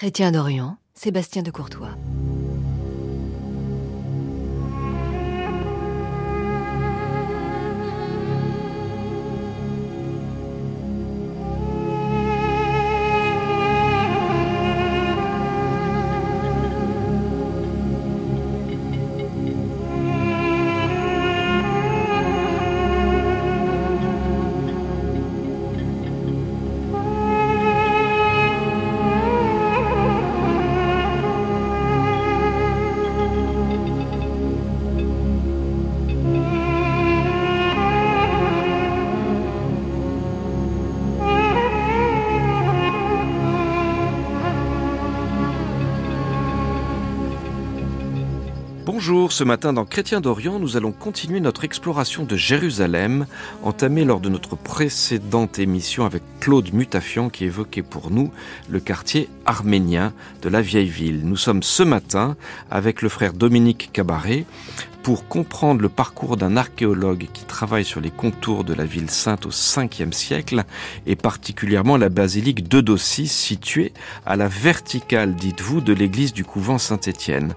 Chrétien 0.00 0.30
d'Orient, 0.30 0.76
Sébastien 0.94 1.42
de 1.42 1.50
Courtois. 1.50 1.96
Bonjour, 48.98 49.30
ce 49.30 49.44
matin 49.44 49.72
dans 49.72 49.84
Chrétien 49.84 50.20
d'Orient, 50.20 50.58
nous 50.58 50.76
allons 50.76 50.90
continuer 50.90 51.38
notre 51.38 51.62
exploration 51.62 52.24
de 52.24 52.34
Jérusalem, 52.34 53.26
entamée 53.62 54.04
lors 54.04 54.18
de 54.18 54.28
notre 54.28 54.56
précédente 54.56 55.60
émission 55.60 56.04
avec 56.04 56.24
Claude 56.40 56.74
Mutafian 56.74 57.30
qui 57.30 57.44
évoquait 57.44 57.84
pour 57.84 58.10
nous 58.10 58.32
le 58.68 58.80
quartier 58.80 59.28
arménien 59.46 60.12
de 60.42 60.48
la 60.48 60.62
vieille 60.62 60.88
ville. 60.88 61.20
Nous 61.22 61.36
sommes 61.36 61.62
ce 61.62 61.84
matin 61.84 62.36
avec 62.72 63.00
le 63.00 63.08
frère 63.08 63.34
Dominique 63.34 63.90
Cabaret 63.92 64.46
pour 65.08 65.26
comprendre 65.26 65.80
le 65.80 65.88
parcours 65.88 66.36
d'un 66.36 66.58
archéologue 66.58 67.28
qui 67.32 67.46
travaille 67.46 67.86
sur 67.86 67.98
les 67.98 68.10
contours 68.10 68.62
de 68.62 68.74
la 68.74 68.84
ville 68.84 69.08
sainte 69.08 69.46
au 69.46 69.48
5e 69.48 70.12
siècle 70.12 70.64
et 71.06 71.16
particulièrement 71.16 71.96
la 71.96 72.10
basilique 72.10 72.68
d'Eudossis 72.68 73.28
située 73.28 73.94
à 74.26 74.36
la 74.36 74.48
verticale, 74.48 75.34
dites-vous, 75.34 75.80
de 75.80 75.94
l'église 75.94 76.34
du 76.34 76.44
couvent 76.44 76.76
Saint-Étienne. 76.76 77.54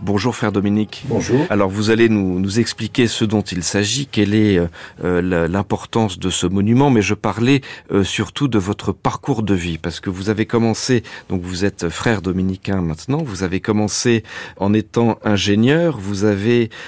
Bonjour 0.00 0.36
frère 0.36 0.52
Dominique. 0.52 1.02
Bonjour. 1.06 1.44
Alors 1.50 1.70
vous 1.70 1.90
allez 1.90 2.08
nous, 2.08 2.38
nous 2.38 2.60
expliquer 2.60 3.08
ce 3.08 3.24
dont 3.24 3.40
il 3.40 3.64
s'agit, 3.64 4.06
quelle 4.06 4.32
est 4.32 4.60
euh, 5.02 5.48
l'importance 5.48 6.20
de 6.20 6.30
ce 6.30 6.46
monument, 6.46 6.90
mais 6.90 7.02
je 7.02 7.14
parlais 7.14 7.62
euh, 7.90 8.04
surtout 8.04 8.46
de 8.46 8.60
votre 8.60 8.92
parcours 8.92 9.42
de 9.42 9.54
vie 9.54 9.78
parce 9.78 9.98
que 9.98 10.08
vous 10.08 10.30
avez 10.30 10.46
commencé, 10.46 11.02
donc 11.28 11.42
vous 11.42 11.64
êtes 11.64 11.88
frère 11.88 12.22
dominicain 12.22 12.80
maintenant, 12.80 13.24
vous 13.24 13.42
avez 13.42 13.58
commencé 13.58 14.22
en 14.56 14.72
étant 14.72 15.18
ingénieur, 15.24 15.98
vous 15.98 16.22
avez 16.22 16.70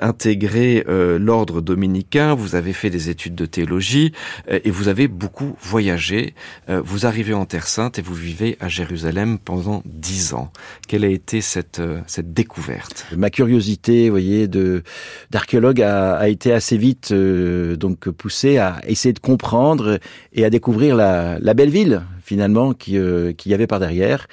intégré 0.00 0.84
euh, 0.88 1.18
l'ordre 1.18 1.60
dominicain, 1.60 2.34
vous 2.34 2.54
avez 2.54 2.72
fait 2.72 2.90
des 2.90 3.10
études 3.10 3.34
de 3.34 3.46
théologie 3.46 4.12
euh, 4.50 4.60
et 4.64 4.70
vous 4.70 4.88
avez 4.88 5.08
beaucoup 5.08 5.56
voyagé. 5.60 6.34
Euh, 6.68 6.80
vous 6.84 7.06
arrivez 7.06 7.34
en 7.34 7.44
Terre 7.44 7.66
Sainte 7.66 7.98
et 7.98 8.02
vous 8.02 8.14
vivez 8.14 8.56
à 8.60 8.68
Jérusalem 8.68 9.38
pendant 9.38 9.82
dix 9.84 10.34
ans. 10.34 10.52
Quelle 10.88 11.04
a 11.04 11.08
été 11.08 11.40
cette 11.40 11.82
cette 12.06 12.32
découverte? 12.32 13.06
Ma 13.16 13.30
curiosité, 13.30 14.08
vous 14.08 14.14
voyez, 14.14 14.48
de 14.48 14.82
d'archéologue 15.30 15.82
a, 15.82 16.16
a, 16.16 16.28
été 16.28 16.52
assez 16.52 16.76
vite 16.76 17.12
donc 17.12 18.08
poussée 18.10 18.58
à 18.58 18.80
essayer 18.86 19.12
de 19.12 19.18
comprendre 19.18 19.98
et 20.32 20.44
à 20.44 20.50
découvrir 20.50 20.96
la, 20.96 21.38
la 21.38 21.54
belle 21.54 21.70
ville 21.70 22.02
finalement 22.30 22.74
qui 22.74 22.96
euh, 22.96 23.32
qui 23.32 23.48
y 23.48 23.54
avait 23.54 23.66
par 23.66 23.80
derrière, 23.80 24.28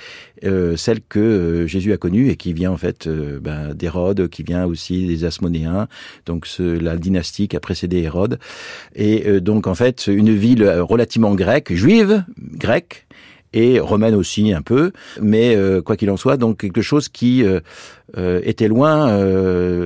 euh, 0.45 0.77
celle 0.77 1.01
que 1.01 1.17
euh, 1.17 1.65
Jésus 1.65 1.93
a 1.93 1.97
connue 1.97 2.29
et 2.29 2.35
qui 2.35 2.53
vient 2.53 2.71
en 2.71 2.77
fait 2.77 3.09
ben, 3.09 3.73
d'Hérode, 3.73 4.27
qui 4.27 4.43
vient 4.43 4.65
aussi 4.67 5.07
des 5.07 5.25
Asmonéens, 5.25 5.56
donc 6.25 6.47
la 6.59 6.97
dynastie 6.97 7.47
qui 7.47 7.55
a 7.55 7.59
précédé 7.59 7.99
Hérode, 7.99 8.39
et 8.95 9.39
donc 9.39 9.67
en 9.67 9.75
fait 9.75 10.07
une 10.07 10.35
ville 10.35 10.67
relativement 10.67 11.33
grecque, 11.35 11.73
juive, 11.73 12.23
grecque, 12.37 13.07
et 13.53 13.79
romaine 13.79 14.13
aussi 14.13 14.51
un 14.53 14.61
peu, 14.61 14.91
mais 15.21 15.57
quoi 15.85 15.95
qu'il 15.95 16.11
en 16.11 16.17
soit, 16.17 16.35
donc 16.37 16.59
quelque 16.59 16.81
chose 16.81 17.07
qui 17.07 17.45
était 18.17 18.67
loin 18.67 19.17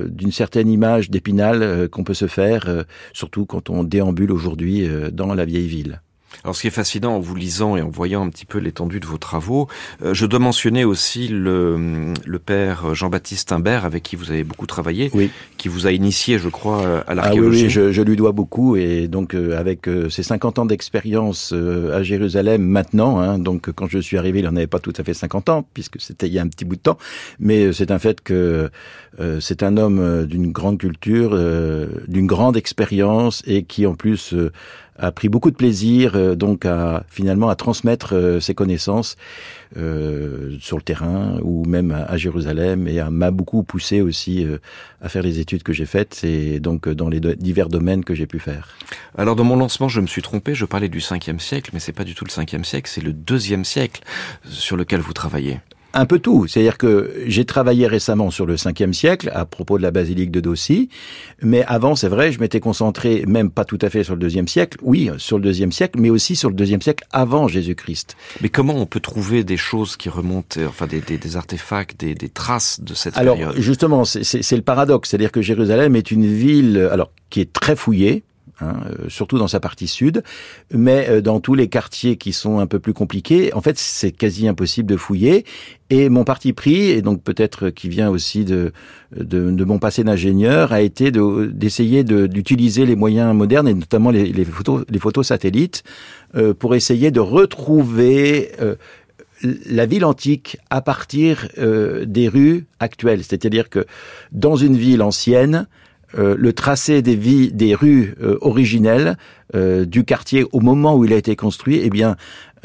d'une 0.08 0.32
certaine 0.32 0.68
image 0.68 1.10
d'Épinal 1.10 1.88
qu'on 1.88 2.04
peut 2.04 2.12
se 2.12 2.26
faire, 2.26 2.84
surtout 3.12 3.46
quand 3.46 3.70
on 3.70 3.84
déambule 3.84 4.32
aujourd'hui 4.32 4.88
dans 5.12 5.32
la 5.32 5.44
vieille 5.44 5.68
ville. 5.68 6.02
Alors, 6.44 6.56
ce 6.56 6.62
qui 6.62 6.66
est 6.66 6.70
fascinant 6.70 7.16
en 7.16 7.20
vous 7.20 7.34
lisant 7.34 7.76
et 7.76 7.82
en 7.82 7.90
voyant 7.90 8.24
un 8.24 8.30
petit 8.30 8.46
peu 8.46 8.58
l'étendue 8.58 9.00
de 9.00 9.06
vos 9.06 9.18
travaux, 9.18 9.68
euh, 10.02 10.14
je 10.14 10.26
dois 10.26 10.38
mentionner 10.38 10.84
aussi 10.84 11.28
le, 11.28 12.12
le 12.24 12.38
père 12.38 12.94
Jean-Baptiste 12.94 13.52
Imbert, 13.52 13.84
avec 13.84 14.02
qui 14.02 14.16
vous 14.16 14.30
avez 14.30 14.44
beaucoup 14.44 14.66
travaillé, 14.66 15.10
oui. 15.14 15.30
qui 15.56 15.68
vous 15.68 15.86
a 15.86 15.92
initié, 15.92 16.38
je 16.38 16.48
crois, 16.48 17.04
à 17.06 17.14
l'archéologie. 17.14 17.42
Ah 17.42 17.50
oui, 17.50 17.64
oui 17.64 17.70
je, 17.70 17.92
je, 17.92 18.02
lui 18.02 18.16
dois 18.16 18.32
beaucoup, 18.32 18.76
et 18.76 19.08
donc 19.08 19.34
euh, 19.34 19.58
avec 19.58 19.88
euh, 19.88 20.08
ses 20.08 20.22
50 20.22 20.58
ans 20.58 20.66
d'expérience 20.66 21.52
euh, 21.52 21.96
à 21.96 22.02
Jérusalem 22.02 22.62
maintenant, 22.62 23.20
hein, 23.20 23.38
donc 23.38 23.70
quand 23.72 23.86
je 23.88 23.98
suis 23.98 24.18
arrivé, 24.18 24.40
il 24.40 24.44
n'en 24.44 24.56
avait 24.56 24.66
pas 24.66 24.78
tout 24.78 24.92
à 24.96 25.04
fait 25.04 25.14
50 25.14 25.48
ans, 25.48 25.66
puisque 25.74 26.00
c'était 26.00 26.26
il 26.26 26.32
y 26.32 26.38
a 26.38 26.42
un 26.42 26.48
petit 26.48 26.64
bout 26.64 26.76
de 26.76 26.80
temps, 26.80 26.98
mais 27.38 27.66
euh, 27.66 27.72
c'est 27.72 27.90
un 27.90 27.98
fait 27.98 28.20
que 28.20 28.70
c'est 29.40 29.62
un 29.62 29.76
homme 29.76 30.26
d'une 30.26 30.52
grande 30.52 30.78
culture, 30.78 31.38
d'une 32.08 32.26
grande 32.26 32.56
expérience, 32.56 33.42
et 33.46 33.62
qui 33.62 33.86
en 33.86 33.94
plus 33.94 34.34
a 34.98 35.12
pris 35.12 35.28
beaucoup 35.28 35.50
de 35.50 35.56
plaisir 35.56 36.12
euh, 36.14 36.34
donc 36.34 36.66
à 36.66 37.04
finalement 37.08 37.48
à 37.48 37.56
transmettre 37.56 38.14
euh, 38.14 38.40
ses 38.40 38.54
connaissances 38.54 39.16
euh, 39.76 40.56
sur 40.60 40.76
le 40.76 40.82
terrain 40.82 41.38
ou 41.42 41.64
même 41.64 41.90
à, 41.90 42.16
Jérusalem. 42.16 42.86
Et 42.86 43.02
m'a 43.10 43.30
beaucoup 43.30 43.62
poussé 43.62 44.00
aussi 44.00 44.46
à 45.00 45.08
faire 45.08 45.22
les 45.22 45.40
études 45.40 45.62
que 45.62 45.72
j'ai 45.72 45.86
faites 45.86 46.24
et 46.24 46.60
donc 46.60 46.88
dans 46.88 47.08
les 47.08 47.20
divers 47.20 47.68
domaines 47.68 48.04
que 48.04 48.14
j'ai 48.14 48.26
pu 48.26 48.38
faire. 48.38 48.68
Alors 49.16 49.34
dans 49.34 49.44
mon 49.44 49.56
lancement, 49.56 49.88
je 49.88 50.00
me 50.00 50.06
suis 50.06 50.22
trompé, 50.22 50.54
je 50.54 50.66
parlais 50.66 50.88
du 50.88 50.98
5e 50.98 51.38
siècle, 51.38 51.70
mais 51.72 51.80
c'est 51.80 51.92
pas 51.92 52.04
du 52.04 52.14
tout 52.14 52.24
le 52.24 52.30
5e 52.30 52.64
siècle, 52.64 52.90
c'est 52.92 53.02
le 53.02 53.12
2e 53.12 53.64
siècle 53.64 54.02
sur 54.44 54.76
lequel 54.76 55.00
vous 55.00 55.14
travaillez 55.14 55.60
un 55.94 56.06
peu 56.06 56.18
tout. 56.18 56.46
C'est-à-dire 56.46 56.78
que 56.78 57.12
j'ai 57.26 57.44
travaillé 57.44 57.86
récemment 57.86 58.30
sur 58.30 58.46
le 58.46 58.56
5e 58.56 58.92
siècle 58.92 59.30
à 59.34 59.44
propos 59.44 59.78
de 59.78 59.82
la 59.82 59.90
basilique 59.90 60.30
de 60.30 60.40
Dossi, 60.40 60.88
mais 61.40 61.64
avant, 61.64 61.94
c'est 61.94 62.08
vrai, 62.08 62.32
je 62.32 62.40
m'étais 62.40 62.60
concentré 62.60 63.24
même 63.26 63.50
pas 63.50 63.64
tout 63.64 63.78
à 63.80 63.90
fait 63.90 64.04
sur 64.04 64.16
le 64.16 64.28
2e 64.28 64.46
siècle, 64.46 64.78
oui, 64.82 65.10
sur 65.18 65.38
le 65.38 65.50
2e 65.50 65.70
siècle, 65.70 66.00
mais 66.00 66.10
aussi 66.10 66.36
sur 66.36 66.50
le 66.50 66.56
2e 66.56 66.82
siècle 66.82 67.04
avant 67.12 67.48
Jésus-Christ. 67.48 68.16
Mais 68.40 68.48
comment 68.48 68.76
on 68.76 68.86
peut 68.86 69.00
trouver 69.00 69.44
des 69.44 69.56
choses 69.56 69.96
qui 69.96 70.08
remontent, 70.08 70.60
enfin 70.66 70.86
des, 70.86 71.00
des, 71.00 71.18
des 71.18 71.36
artefacts, 71.36 71.98
des, 71.98 72.14
des, 72.14 72.28
traces 72.28 72.80
de 72.80 72.94
cette 72.94 73.16
alors, 73.16 73.36
période? 73.36 73.52
Alors 73.52 73.62
justement, 73.62 74.04
c'est 74.04 74.56
le 74.56 74.62
paradoxe, 74.62 75.10
c'est-à-dire 75.10 75.32
que 75.32 75.42
Jérusalem 75.42 75.96
est 75.96 76.10
une 76.10 76.26
ville, 76.26 76.88
alors 76.90 77.10
qui 77.30 77.40
est 77.40 77.52
très 77.52 77.76
fouillée, 77.76 78.24
Hein, 78.62 78.76
euh, 78.86 79.08
surtout 79.08 79.38
dans 79.38 79.48
sa 79.48 79.58
partie 79.58 79.88
sud, 79.88 80.22
mais 80.72 81.08
euh, 81.08 81.20
dans 81.20 81.40
tous 81.40 81.54
les 81.54 81.68
quartiers 81.68 82.16
qui 82.16 82.32
sont 82.32 82.60
un 82.60 82.66
peu 82.66 82.78
plus 82.78 82.92
compliqués, 82.92 83.52
en 83.54 83.60
fait, 83.60 83.76
c'est 83.76 84.12
quasi 84.12 84.46
impossible 84.46 84.88
de 84.88 84.96
fouiller. 84.96 85.44
Et 85.90 86.08
mon 86.08 86.22
parti 86.22 86.52
pris, 86.52 86.90
et 86.90 87.02
donc 87.02 87.22
peut-être 87.22 87.70
qui 87.70 87.88
vient 87.88 88.08
aussi 88.08 88.44
de, 88.44 88.72
de, 89.16 89.50
de 89.50 89.64
mon 89.64 89.78
passé 89.78 90.04
d'ingénieur, 90.04 90.72
a 90.72 90.80
été 90.80 91.10
d'essayer 91.10 92.04
d'utiliser 92.04 92.86
les 92.86 92.94
moyens 92.94 93.34
modernes, 93.34 93.66
et 93.66 93.74
notamment 93.74 94.10
les, 94.10 94.26
les 94.26 94.44
photos, 94.44 94.84
les 94.88 94.98
photos 95.00 95.26
satellites, 95.26 95.82
euh, 96.36 96.54
pour 96.54 96.76
essayer 96.76 97.10
de 97.10 97.20
retrouver 97.20 98.52
euh, 98.60 98.76
la 99.66 99.86
ville 99.86 100.04
antique 100.04 100.58
à 100.70 100.80
partir 100.80 101.48
euh, 101.58 102.04
des 102.04 102.28
rues 102.28 102.66
actuelles. 102.78 103.24
C'est-à-dire 103.24 103.68
que 103.68 103.86
dans 104.30 104.56
une 104.56 104.76
ville 104.76 105.02
ancienne, 105.02 105.66
euh, 106.18 106.34
le 106.38 106.52
tracé 106.52 107.02
des, 107.02 107.16
vies, 107.16 107.52
des 107.52 107.74
rues 107.74 108.14
euh, 108.22 108.36
originelles 108.40 109.16
euh, 109.54 109.84
du 109.84 110.04
quartier 110.04 110.44
au 110.52 110.60
moment 110.60 110.94
où 110.94 111.04
il 111.04 111.12
a 111.12 111.16
été 111.16 111.36
construit, 111.36 111.80
eh 111.82 111.90
bien, 111.90 112.16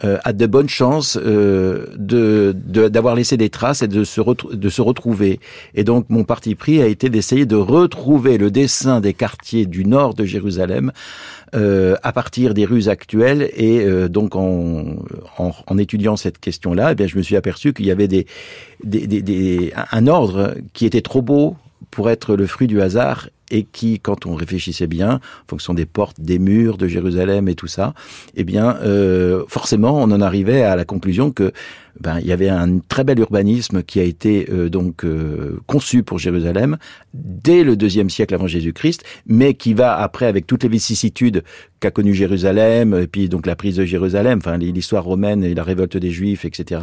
a 0.04 0.32
de 0.32 0.46
bonnes 0.46 0.70
chances 0.70 1.18
de 1.18 2.56
d'avoir 2.56 3.16
laissé 3.16 3.36
des 3.36 3.50
traces 3.50 3.82
et 3.82 3.88
de 3.88 4.04
se, 4.04 4.22
de 4.56 4.70
se 4.70 4.82
retrouver. 4.84 5.40
Et 5.74 5.84
donc, 5.84 6.06
mon 6.10 6.24
parti 6.24 6.54
pris 6.54 6.84
a 6.84 6.86
été 6.86 7.10
d'essayer 7.10 7.48
de 7.48 7.56
retrouver 7.56 8.38
le 8.38 8.52
dessin 8.52 9.02
des 9.02 9.16
quartiers 9.16 9.66
du 9.66 9.86
nord 9.86 10.14
de 10.14 10.24
Jérusalem 10.24 10.92
à 11.54 12.12
partir 12.14 12.54
des 12.54 12.66
rues 12.66 12.90
actuelles. 12.90 13.50
Et 13.56 13.84
donc, 14.08 14.36
en, 14.36 14.98
en, 15.40 15.52
en, 15.66 15.78
étudiant 15.80 16.16
cette 16.16 16.38
question-là, 16.38 16.92
eh 16.92 16.96
bien, 16.96 17.08
je 17.08 17.18
me 17.18 17.24
suis 17.24 17.36
aperçu 17.36 17.74
qu'il 17.74 17.88
y 17.88 17.92
avait 17.92 18.08
des, 18.08 18.28
des, 18.84 19.08
des, 19.08 19.24
des, 19.24 19.74
un 19.92 20.06
ordre 20.06 20.54
qui 20.74 20.86
était 20.86 21.02
trop 21.02 21.24
beau 21.24 21.56
pour 21.90 22.12
être 22.12 22.36
le 22.36 22.46
fruit 22.46 22.68
du 22.68 22.82
hasard 22.82 23.30
et 23.52 23.64
qui, 23.64 24.00
quand 24.00 24.26
on 24.26 24.36
réfléchissait 24.36 24.88
bien, 24.88 25.16
en 25.16 25.48
fonction 25.48 25.74
des 25.74 25.86
portes, 25.86 26.20
des 26.20 26.40
murs 26.40 26.78
de 26.78 26.88
Jérusalem 26.88 27.48
et 27.48 27.56
tout 27.56 27.68
ça, 27.68 27.94
eh 28.36 28.44
bien, 28.44 28.78
euh, 28.84 29.44
forcément, 29.48 29.98
on 29.98 30.12
en 30.12 30.22
arrivait 30.22 30.64
à 30.64 30.76
la 30.76 30.86
conclusion 30.86 31.32
que 31.32 31.52
ben, 32.00 32.20
il 32.20 32.28
y 32.28 32.32
avait 32.32 32.50
un 32.50 32.80
très 32.80 33.04
bel 33.04 33.20
urbanisme 33.20 33.82
qui 33.82 34.00
a 34.00 34.04
été 34.04 34.48
euh, 34.52 34.70
donc 34.70 35.04
euh, 35.04 35.60
conçu 35.66 36.04
pour 36.04 36.20
Jérusalem 36.20 36.78
dès 37.14 37.64
le 37.64 37.76
deuxième 37.76 38.10
siècle 38.10 38.36
avant 38.36 38.46
Jésus-Christ, 38.48 39.04
mais 39.26 39.56
qui 39.56 39.74
va 39.74 39.98
après 39.98 40.28
avec 40.28 40.46
toutes 40.46 40.64
les 40.64 40.70
vicissitudes 40.70 41.44
qu'a 41.80 41.92
connu 41.92 42.14
Jérusalem, 42.14 42.94
et 42.94 43.08
puis 43.08 43.30
donc 43.30 43.46
la 43.46 43.56
prise 43.56 43.78
de 43.78 43.86
Jérusalem, 43.86 44.40
enfin 44.40 44.58
l'histoire 44.58 45.04
romaine 45.04 45.44
et 45.44 45.54
la 45.54 45.64
révolte 45.64 45.98
des 45.98 46.12
Juifs, 46.12 46.46
etc. 46.46 46.82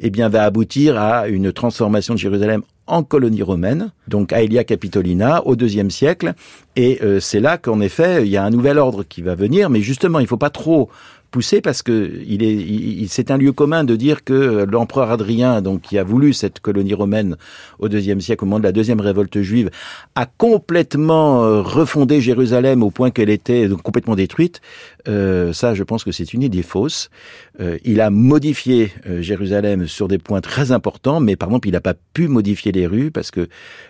Eh 0.00 0.10
bien, 0.10 0.28
va 0.28 0.44
aboutir 0.44 0.98
à 0.98 1.28
une 1.28 1.52
transformation 1.52 2.14
de 2.14 2.18
Jérusalem 2.18 2.62
en 2.86 3.02
colonie 3.02 3.42
romaine, 3.42 3.92
donc 4.08 4.32
Aelia 4.32 4.64
Capitolina 4.64 5.46
au 5.46 5.56
deuxième 5.56 5.90
siècle, 5.90 6.34
et 6.76 7.00
euh, 7.02 7.20
c'est 7.20 7.40
là 7.40 7.58
qu'en 7.58 7.80
effet 7.80 8.22
il 8.24 8.28
y 8.28 8.36
a 8.36 8.44
un 8.44 8.50
nouvel 8.50 8.78
ordre 8.78 9.04
qui 9.04 9.22
va 9.22 9.34
venir, 9.34 9.70
mais 9.70 9.80
justement 9.80 10.18
il 10.18 10.26
faut 10.26 10.36
pas 10.36 10.50
trop 10.50 10.90
poussé 11.34 11.60
parce 11.60 11.82
que 11.82 12.12
il 12.28 12.44
est, 12.44 13.08
c'est 13.08 13.32
un 13.32 13.36
lieu 13.36 13.50
commun 13.50 13.82
de 13.82 13.96
dire 13.96 14.22
que 14.22 14.64
l'empereur 14.70 15.10
Adrien, 15.10 15.62
donc 15.62 15.80
qui 15.80 15.98
a 15.98 16.04
voulu 16.04 16.32
cette 16.32 16.60
colonie 16.60 16.94
romaine 16.94 17.36
au 17.80 17.88
deuxième 17.88 18.20
siècle, 18.20 18.44
au 18.44 18.46
moment 18.46 18.60
de 18.60 18.64
la 18.64 18.70
deuxième 18.70 19.00
révolte 19.00 19.40
juive, 19.40 19.68
a 20.14 20.26
complètement 20.26 21.42
euh, 21.42 21.60
refondé 21.60 22.20
Jérusalem 22.20 22.84
au 22.84 22.92
point 22.92 23.10
qu'elle 23.10 23.30
était 23.30 23.68
complètement 23.82 24.14
détruite. 24.14 24.60
Euh, 25.08 25.52
ça, 25.52 25.74
je 25.74 25.82
pense 25.82 26.04
que 26.04 26.12
c'est 26.12 26.34
une 26.34 26.42
idée 26.44 26.62
fausse. 26.62 27.10
Euh, 27.58 27.78
il 27.84 28.00
a 28.00 28.10
modifié 28.10 28.92
Jérusalem 29.18 29.88
sur 29.88 30.06
des 30.06 30.18
points 30.18 30.40
très 30.40 30.70
importants, 30.70 31.18
mais 31.18 31.34
par 31.34 31.48
exemple, 31.48 31.66
il 31.66 31.72
n'a 31.72 31.80
pas 31.80 31.94
pu 32.12 32.28
modifier 32.28 32.70
les 32.70 32.86
rues 32.86 33.10
parce 33.10 33.32
que 33.32 33.48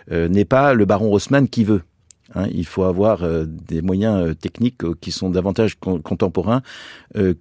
n'est 0.09 0.45
pas 0.45 0.73
le 0.73 0.85
baron 0.85 1.13
Haussmann 1.13 1.47
qui 1.47 1.63
veut. 1.63 1.83
Hein, 2.35 2.47
il 2.53 2.65
faut 2.65 2.83
avoir 2.83 3.23
euh, 3.23 3.45
des 3.47 3.81
moyens 3.81 4.21
euh, 4.21 4.33
techniques 4.33 4.83
euh, 4.83 4.93
qui 4.99 5.11
sont 5.11 5.29
davantage 5.29 5.75
contemporains 5.75 6.61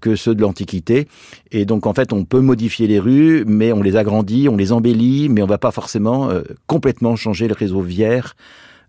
que 0.00 0.14
ceux 0.14 0.34
de 0.34 0.40
l'Antiquité. 0.40 1.08
Et 1.50 1.64
donc, 1.64 1.86
en 1.86 1.94
fait, 1.94 2.12
on 2.12 2.24
peut 2.24 2.40
modifier 2.40 2.86
les 2.86 3.00
rues, 3.00 3.44
mais 3.44 3.72
on 3.72 3.82
les 3.82 3.96
agrandit, 3.96 4.48
on 4.48 4.56
les 4.56 4.70
embellit, 4.70 5.28
mais 5.28 5.42
on 5.42 5.46
va 5.46 5.58
pas 5.58 5.72
forcément 5.72 6.30
complètement 6.68 7.16
changer 7.16 7.48
le 7.48 7.54
réseau 7.54 7.80
viaire 7.80 8.36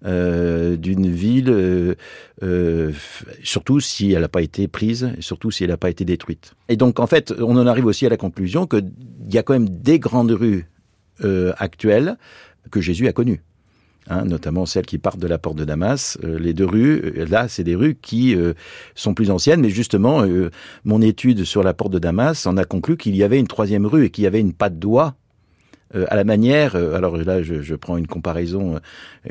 d'une 0.04 1.10
ville, 1.10 1.96
surtout 3.42 3.80
si 3.80 4.12
elle 4.12 4.22
n'a 4.22 4.28
pas 4.28 4.44
été 4.44 4.68
prise, 4.68 5.12
surtout 5.20 5.50
si 5.50 5.64
elle 5.64 5.72
n'a 5.72 5.78
pas 5.78 5.90
été 5.90 6.06
détruite. 6.06 6.54
Et 6.70 6.78
donc, 6.78 7.00
en 7.00 7.08
fait, 7.08 7.34
on 7.40 7.58
en 7.58 7.66
arrive 7.66 7.88
aussi 7.88 8.06
à 8.06 8.10
la 8.10 8.18
conclusion 8.18 8.68
qu'il 8.68 8.92
y 9.32 9.40
a 9.40 9.44
quand 9.44 9.54
même 9.54 9.70
des 9.70 9.98
grandes 9.98 10.32
rues 10.32 10.70
actuelles 11.58 12.18
que 12.70 12.80
Jésus 12.80 13.08
a 13.08 13.14
connues. 13.14 13.42
Hein, 14.08 14.26
notamment 14.26 14.68
celles 14.68 14.86
qui 14.86 15.00
partent 15.00 15.20
de 15.20 15.28
la 15.28 15.40
porte 15.40 15.58
de 15.58 15.66
Damas. 15.66 16.20
Euh, 16.24 16.38
les 16.38 16.54
deux 16.54 16.66
rues, 16.66 17.02
euh, 17.18 17.26
là, 17.26 17.48
c'est 17.48 17.64
des 17.64 17.74
rues 17.74 17.98
qui 18.00 18.36
euh, 18.36 18.54
sont 18.94 19.16
plus 19.16 19.32
anciennes, 19.32 19.62
mais 19.62 19.72
justement, 19.72 20.24
mon 20.84 21.02
étude 21.02 21.44
sur 21.44 21.64
la 21.64 21.74
porte 21.74 21.92
de 21.92 21.98
Damas 21.98 22.46
en 22.46 22.56
a 22.58 22.66
conclu 22.66 22.98
qu'il 22.98 23.16
y 23.16 23.24
avait 23.24 23.40
une 23.40 23.48
troisième 23.48 23.88
rue 23.88 24.06
et 24.06 24.10
qu'il 24.12 24.24
y 24.24 24.28
avait 24.28 24.40
une 24.40 24.54
patte 24.54 24.78
d'oie 24.78 25.16
à 25.94 26.16
la 26.16 26.26
manière, 26.26 26.76
alors 26.76 27.16
là 27.16 27.42
je, 27.42 27.62
je, 27.62 27.76
prends 27.76 27.96
une 27.96 28.08
comparaison 28.08 28.82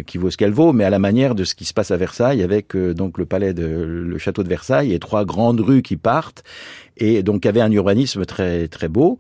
qui 0.06 0.17
vaut 0.17 0.31
ce 0.31 0.38
qu'elle 0.38 0.53
vaut, 0.53 0.73
mais 0.73 0.85
à 0.85 0.88
la 0.88 0.99
manière 0.99 1.35
de 1.35 1.44
ce 1.44 1.55
qui 1.55 1.67
se 1.67 1.75
passe 1.75 1.91
à 1.91 1.99
Versailles 1.99 2.43
avec 2.43 2.75
donc 2.75 3.19
le 3.19 3.27
palais 3.27 3.53
de 3.53 3.67
le 3.67 4.19
château 4.19 4.43
de 4.43 4.49
Versailles 4.49 4.94
et 4.94 4.99
trois 4.99 5.27
grandes 5.27 5.61
rues 5.61 5.82
qui 5.82 5.99
partent 5.99 6.43
et 6.97 7.23
donc 7.23 7.44
y 7.44 7.49
avait 7.49 7.61
un 7.61 7.73
urbanisme 7.73 8.25
très 8.25 8.69
très 8.69 8.88
beau. 8.88 9.19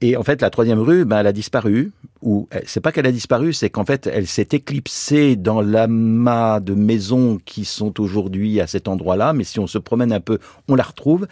Et 0.00 0.16
en 0.16 0.22
fait, 0.22 0.40
la 0.40 0.48
troisième 0.48 0.80
rue, 0.80 1.04
ben, 1.04 1.18
elle 1.18 1.26
a 1.26 1.32
disparu. 1.32 1.92
Ou 2.22 2.48
c'est 2.66 2.80
pas 2.80 2.92
qu'elle 2.92 3.06
a 3.06 3.12
disparu, 3.12 3.52
c'est 3.54 3.70
qu'en 3.70 3.86
fait, 3.86 4.06
elle 4.06 4.26
s'est 4.26 4.48
éclipsée 4.52 5.36
dans 5.36 5.62
l'amas 5.62 6.60
de 6.60 6.74
maisons 6.74 7.40
qui 7.44 7.64
sont 7.64 7.98
aujourd'hui 7.98 8.60
à 8.60 8.66
cet 8.66 8.88
endroit-là. 8.88 9.32
Mais 9.32 9.44
si 9.44 9.58
on 9.58 9.66
se 9.66 9.78
promène 9.78 10.12
un 10.12 10.20
peu, 10.20 10.38
on 10.68 10.74
la 10.74 10.82
retrouve. 10.82 11.26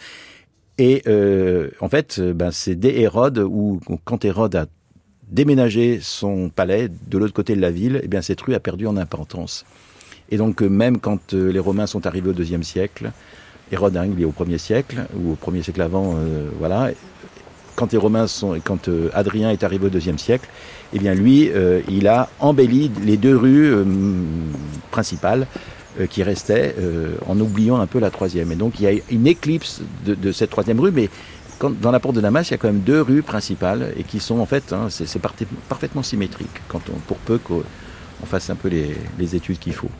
Et 0.79 1.03
euh, 1.07 1.69
en 1.79 1.89
fait, 1.89 2.19
ben, 2.19 2.51
c'est 2.51 2.75
dès 2.75 2.99
Hérode, 3.01 3.37
où 3.37 3.79
quand 4.03 4.25
Hérode 4.25 4.55
a 4.55 4.65
déménagé 5.29 5.99
son 6.01 6.49
palais 6.49 6.89
de 6.89 7.17
l'autre 7.17 7.33
côté 7.33 7.55
de 7.55 7.61
la 7.61 7.71
ville, 7.71 7.99
eh 8.03 8.07
bien 8.07 8.21
cette 8.21 8.41
rue 8.41 8.55
a 8.55 8.59
perdu 8.59 8.87
en 8.87 8.97
importance. 8.97 9.65
Et 10.31 10.37
donc 10.37 10.61
même 10.61 10.99
quand 10.99 11.33
euh, 11.33 11.51
les 11.51 11.59
Romains 11.59 11.87
sont 11.87 12.07
arrivés 12.07 12.29
au 12.29 12.33
deuxième 12.33 12.63
siècle, 12.63 13.11
Hérode 13.71 13.97
hein, 13.97 14.07
il 14.11 14.21
est 14.21 14.25
au 14.25 14.31
premier 14.31 14.57
siècle 14.57 15.05
ou 15.15 15.33
au 15.33 15.35
premier 15.35 15.61
siècle 15.61 15.81
avant, 15.81 16.15
euh, 16.15 16.49
voilà, 16.57 16.91
quand 17.79 17.93
les 17.93 17.97
Romains 17.97 18.27
sont, 18.27 18.59
quand 18.61 18.89
euh, 18.89 19.09
Adrien 19.13 19.51
est 19.51 19.63
arrivé 19.63 19.85
au 19.85 19.89
deuxième 19.89 20.17
siècle, 20.17 20.49
eh 20.91 20.99
bien 20.99 21.13
lui, 21.13 21.49
euh, 21.49 21.79
il 21.87 22.09
a 22.09 22.27
embelli 22.41 22.91
les 23.05 23.15
deux 23.15 23.37
rues 23.37 23.73
euh, 23.73 23.85
principales 24.91 25.47
qui 26.09 26.23
restaient, 26.23 26.75
en 27.27 27.37
oubliant 27.41 27.81
un 27.81 27.87
peu 27.87 27.99
la 27.99 28.09
troisième. 28.09 28.53
Et 28.53 28.55
donc 28.55 28.79
il 28.79 28.83
y 28.83 28.87
a 28.87 29.01
une 29.09 29.27
éclipse 29.27 29.81
de, 30.05 30.31
cette 30.31 30.49
troisième 30.49 30.79
rue, 30.79 30.91
mais 30.91 31.09
dans 31.59 31.91
la 31.91 31.99
porte 31.99 32.15
de 32.15 32.21
Damas, 32.21 32.47
il 32.47 32.51
y 32.51 32.53
a 32.53 32.57
quand 32.57 32.69
même 32.69 32.81
deux 32.81 33.01
rues 33.01 33.21
principales 33.21 33.91
et 33.97 34.03
qui 34.03 34.21
sont 34.21 34.39
en 34.39 34.45
fait, 34.45 34.71
hein, 34.71 34.87
c'est 34.89 35.19
parfaitement 35.67 36.03
symétrique, 36.03 36.61
quand 36.69 36.83
on, 36.89 36.99
pour 36.99 37.17
peu 37.17 37.37
qu'on 37.37 37.63
fasse 38.25 38.49
un 38.49 38.55
peu 38.55 38.69
les 38.69 39.35
études 39.35 39.59
qu'il 39.59 39.73
faut. 39.73 39.91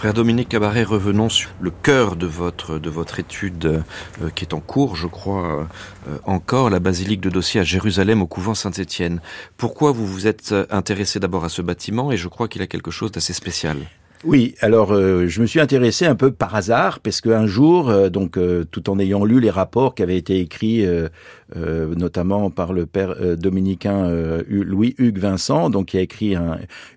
Frère 0.00 0.14
Dominique 0.14 0.48
Cabaret, 0.48 0.82
revenons 0.82 1.28
sur 1.28 1.50
le 1.60 1.70
cœur 1.70 2.16
de 2.16 2.26
votre, 2.26 2.78
de 2.78 2.88
votre 2.88 3.20
étude 3.20 3.66
euh, 4.22 4.30
qui 4.34 4.46
est 4.46 4.54
en 4.54 4.60
cours, 4.60 4.96
je 4.96 5.06
crois, 5.06 5.68
euh, 6.08 6.16
encore, 6.24 6.70
la 6.70 6.78
basilique 6.78 7.20
de 7.20 7.28
Dossier 7.28 7.60
à 7.60 7.64
Jérusalem 7.64 8.22
au 8.22 8.26
couvent 8.26 8.54
Saint-Étienne. 8.54 9.20
Pourquoi 9.58 9.92
vous 9.92 10.06
vous 10.06 10.26
êtes 10.26 10.54
intéressé 10.70 11.20
d'abord 11.20 11.44
à 11.44 11.50
ce 11.50 11.60
bâtiment 11.60 12.12
et 12.12 12.16
je 12.16 12.28
crois 12.28 12.48
qu'il 12.48 12.62
a 12.62 12.66
quelque 12.66 12.90
chose 12.90 13.12
d'assez 13.12 13.34
spécial? 13.34 13.76
Oui, 14.22 14.54
alors 14.60 14.92
euh, 14.92 15.28
je 15.28 15.40
me 15.40 15.46
suis 15.46 15.60
intéressé 15.60 16.04
un 16.04 16.14
peu 16.14 16.30
par 16.30 16.54
hasard 16.54 17.00
parce 17.00 17.22
qu'un 17.22 17.46
jour, 17.46 17.88
euh, 17.88 18.10
donc 18.10 18.36
euh, 18.36 18.64
tout 18.70 18.90
en 18.90 18.98
ayant 18.98 19.24
lu 19.24 19.40
les 19.40 19.48
rapports 19.48 19.94
qui 19.94 20.02
avaient 20.02 20.18
été 20.18 20.40
écrits 20.40 20.86
notamment 21.56 22.50
par 22.50 22.72
le 22.72 22.86
père 22.86 23.16
dominicain 23.36 24.08
Louis 24.48 24.94
Hugues 24.98 25.18
Vincent, 25.18 25.68
donc 25.68 25.86
qui 25.86 25.98
a 25.98 26.00
écrit 26.00 26.36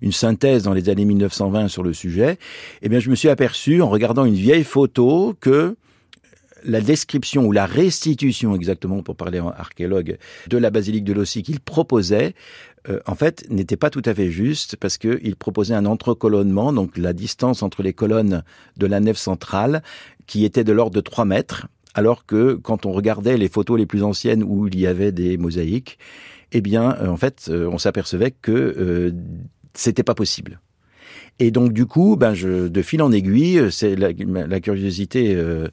une 0.02 0.12
synthèse 0.12 0.64
dans 0.64 0.74
les 0.74 0.90
années 0.90 1.06
1920 1.06 1.70
sur 1.70 1.82
le 1.82 1.94
sujet, 1.94 2.38
eh 2.82 2.90
bien 2.90 3.00
je 3.00 3.10
me 3.10 3.16
suis 3.16 3.30
aperçu 3.30 3.82
en 3.82 3.90
regardant 3.90 4.26
une 4.26 4.36
vieille 4.36 4.64
photo 4.64 5.36
que 5.40 5.76
la 6.66 6.82
description 6.82 7.46
ou 7.46 7.52
la 7.52 7.66
restitution 7.66 8.56
exactement 8.56 9.02
pour 9.02 9.16
parler 9.16 9.40
en 9.40 9.50
archéologue 9.50 10.18
de 10.48 10.58
la 10.58 10.70
basilique 10.70 11.04
de 11.04 11.14
Lossi 11.14 11.44
qu'il 11.44 11.60
proposait 11.60 12.36
euh, 12.90 13.00
en 13.06 13.16
fait, 13.16 13.46
n'était 13.50 13.78
pas 13.78 13.90
tout 13.90 14.02
à 14.06 14.14
fait 14.14 14.30
juste 14.30 14.76
parce 14.76 14.98
qu'il 14.98 15.36
proposait 15.36 15.74
un 15.74 15.86
entrecolonnement, 15.86 16.74
donc 16.74 16.98
la 16.98 17.14
distance 17.14 17.64
entre 17.64 17.84
les 17.84 17.94
colonnes 17.94 18.44
de 18.78 18.86
la 18.86 19.00
nef 19.00 19.18
centrale, 19.18 19.84
qui 20.28 20.46
était 20.46 20.64
de 20.64 20.74
l'ordre 20.74 20.96
de 20.96 21.02
3 21.02 21.26
mètres, 21.26 21.68
alors 21.94 22.26
que 22.26 22.56
quand 22.56 22.86
on 22.86 22.92
regardait 22.92 23.38
les 23.38 23.50
photos 23.50 23.78
les 23.78 23.86
plus 23.86 24.04
anciennes 24.04 24.44
où 24.44 24.68
il 24.68 24.80
y 24.80 24.88
avait 24.88 25.12
des 25.12 25.38
mosaïques, 25.38 25.98
eh 26.52 26.62
bien, 26.62 26.96
euh, 27.00 27.08
en 27.08 27.18
fait, 27.18 27.48
euh, 27.50 27.70
on 27.72 27.78
s'apercevait 27.78 28.32
que 28.32 29.14
c'était 29.74 30.04
pas 30.04 30.16
possible. 30.16 30.60
Et 31.40 31.52
donc 31.52 31.74
du 31.74 31.86
coup, 31.86 32.16
ben 32.16 32.34
je, 32.34 32.68
de 32.68 32.82
fil 32.82 33.02
en 33.02 33.12
aiguille, 33.12 33.72
c'est 33.72 33.96
la, 33.96 34.10
la, 34.48 34.60
curiosité 34.60 35.36
euh, 35.36 35.68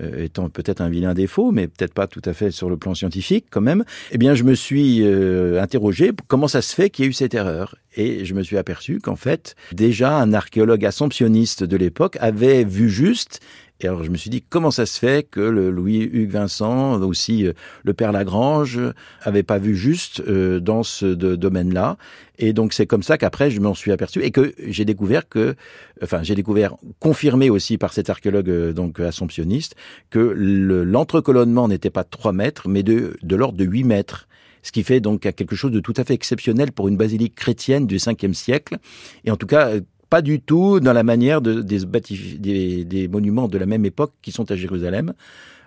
euh, 0.00 0.24
étant 0.24 0.48
peut-être 0.48 0.80
un 0.80 0.88
vilain 0.88 1.14
défaut, 1.14 1.52
mais 1.52 1.68
peut-être 1.68 1.94
pas 1.94 2.08
tout 2.08 2.22
à 2.24 2.32
fait 2.32 2.50
sur 2.50 2.68
le 2.68 2.76
plan 2.76 2.94
scientifique 2.94 3.46
quand 3.50 3.60
même. 3.60 3.84
Eh 4.10 4.18
bien, 4.18 4.34
je 4.34 4.42
me 4.42 4.54
suis 4.54 5.02
euh, 5.04 5.62
interrogé 5.62 6.10
comment 6.26 6.48
ça 6.48 6.62
se 6.62 6.74
fait 6.74 6.90
qu'il 6.90 7.04
y 7.04 7.06
ait 7.06 7.10
eu 7.10 7.14
cette 7.14 7.34
erreur. 7.34 7.76
Et 7.96 8.24
je 8.24 8.34
me 8.34 8.42
suis 8.42 8.56
aperçu 8.56 8.98
qu'en 8.98 9.14
fait, 9.14 9.54
déjà 9.72 10.16
un 10.16 10.32
archéologue 10.32 10.84
assomptionniste 10.84 11.62
de 11.62 11.76
l'époque 11.76 12.16
avait 12.20 12.64
vu 12.64 12.90
juste 12.90 13.40
et 13.84 13.86
alors 13.86 14.02
je 14.02 14.10
me 14.10 14.16
suis 14.16 14.30
dit 14.30 14.42
comment 14.42 14.70
ça 14.70 14.86
se 14.86 14.98
fait 14.98 15.28
que 15.28 15.40
le 15.40 15.70
Louis 15.70 15.98
Hugues 15.98 16.30
Vincent, 16.30 17.00
aussi 17.02 17.46
euh, 17.46 17.52
le 17.84 17.92
père 17.92 18.12
Lagrange, 18.12 18.80
avait 19.20 19.42
pas 19.42 19.58
vu 19.58 19.76
juste 19.76 20.22
euh, 20.26 20.58
dans 20.58 20.82
ce 20.82 21.04
domaine-là. 21.04 21.98
Et 22.38 22.54
donc 22.54 22.72
c'est 22.72 22.86
comme 22.86 23.02
ça 23.02 23.18
qu'après 23.18 23.50
je 23.50 23.60
m'en 23.60 23.74
suis 23.74 23.92
aperçu 23.92 24.22
et 24.22 24.30
que 24.30 24.54
j'ai 24.66 24.86
découvert 24.86 25.28
que, 25.28 25.54
enfin 26.02 26.22
j'ai 26.22 26.34
découvert 26.34 26.76
confirmé 26.98 27.50
aussi 27.50 27.76
par 27.76 27.92
cet 27.92 28.08
archéologue 28.08 28.48
euh, 28.48 28.72
donc 28.72 29.00
assomptionniste 29.00 29.76
que 30.08 30.18
l'entrecolonnement 30.18 31.68
n'était 31.68 31.90
pas 31.90 32.04
de 32.04 32.08
3 32.10 32.32
mètres 32.32 32.68
mais 32.68 32.82
de, 32.82 33.16
de 33.22 33.36
l'ordre 33.36 33.58
de 33.58 33.64
8 33.64 33.84
mètres 33.84 34.28
ce 34.62 34.72
qui 34.72 34.82
fait 34.82 35.00
donc 35.00 35.20
quelque 35.20 35.54
chose 35.54 35.70
de 35.70 35.80
tout 35.80 35.92
à 35.98 36.04
fait 36.04 36.14
exceptionnel 36.14 36.72
pour 36.72 36.88
une 36.88 36.96
basilique 36.96 37.34
chrétienne 37.34 37.86
du 37.86 37.98
5e 37.98 38.32
siècle, 38.32 38.78
et 39.24 39.30
en 39.30 39.36
tout 39.36 39.46
cas 39.46 39.72
pas 40.14 40.22
du 40.22 40.40
tout 40.40 40.78
dans 40.78 40.92
la 40.92 41.02
manière 41.02 41.40
de, 41.40 41.60
des, 41.60 42.84
des, 42.84 43.08
monuments 43.08 43.48
de 43.48 43.58
la 43.58 43.66
même 43.66 43.84
époque 43.84 44.12
qui 44.22 44.30
sont 44.30 44.48
à 44.52 44.54
Jérusalem. 44.54 45.12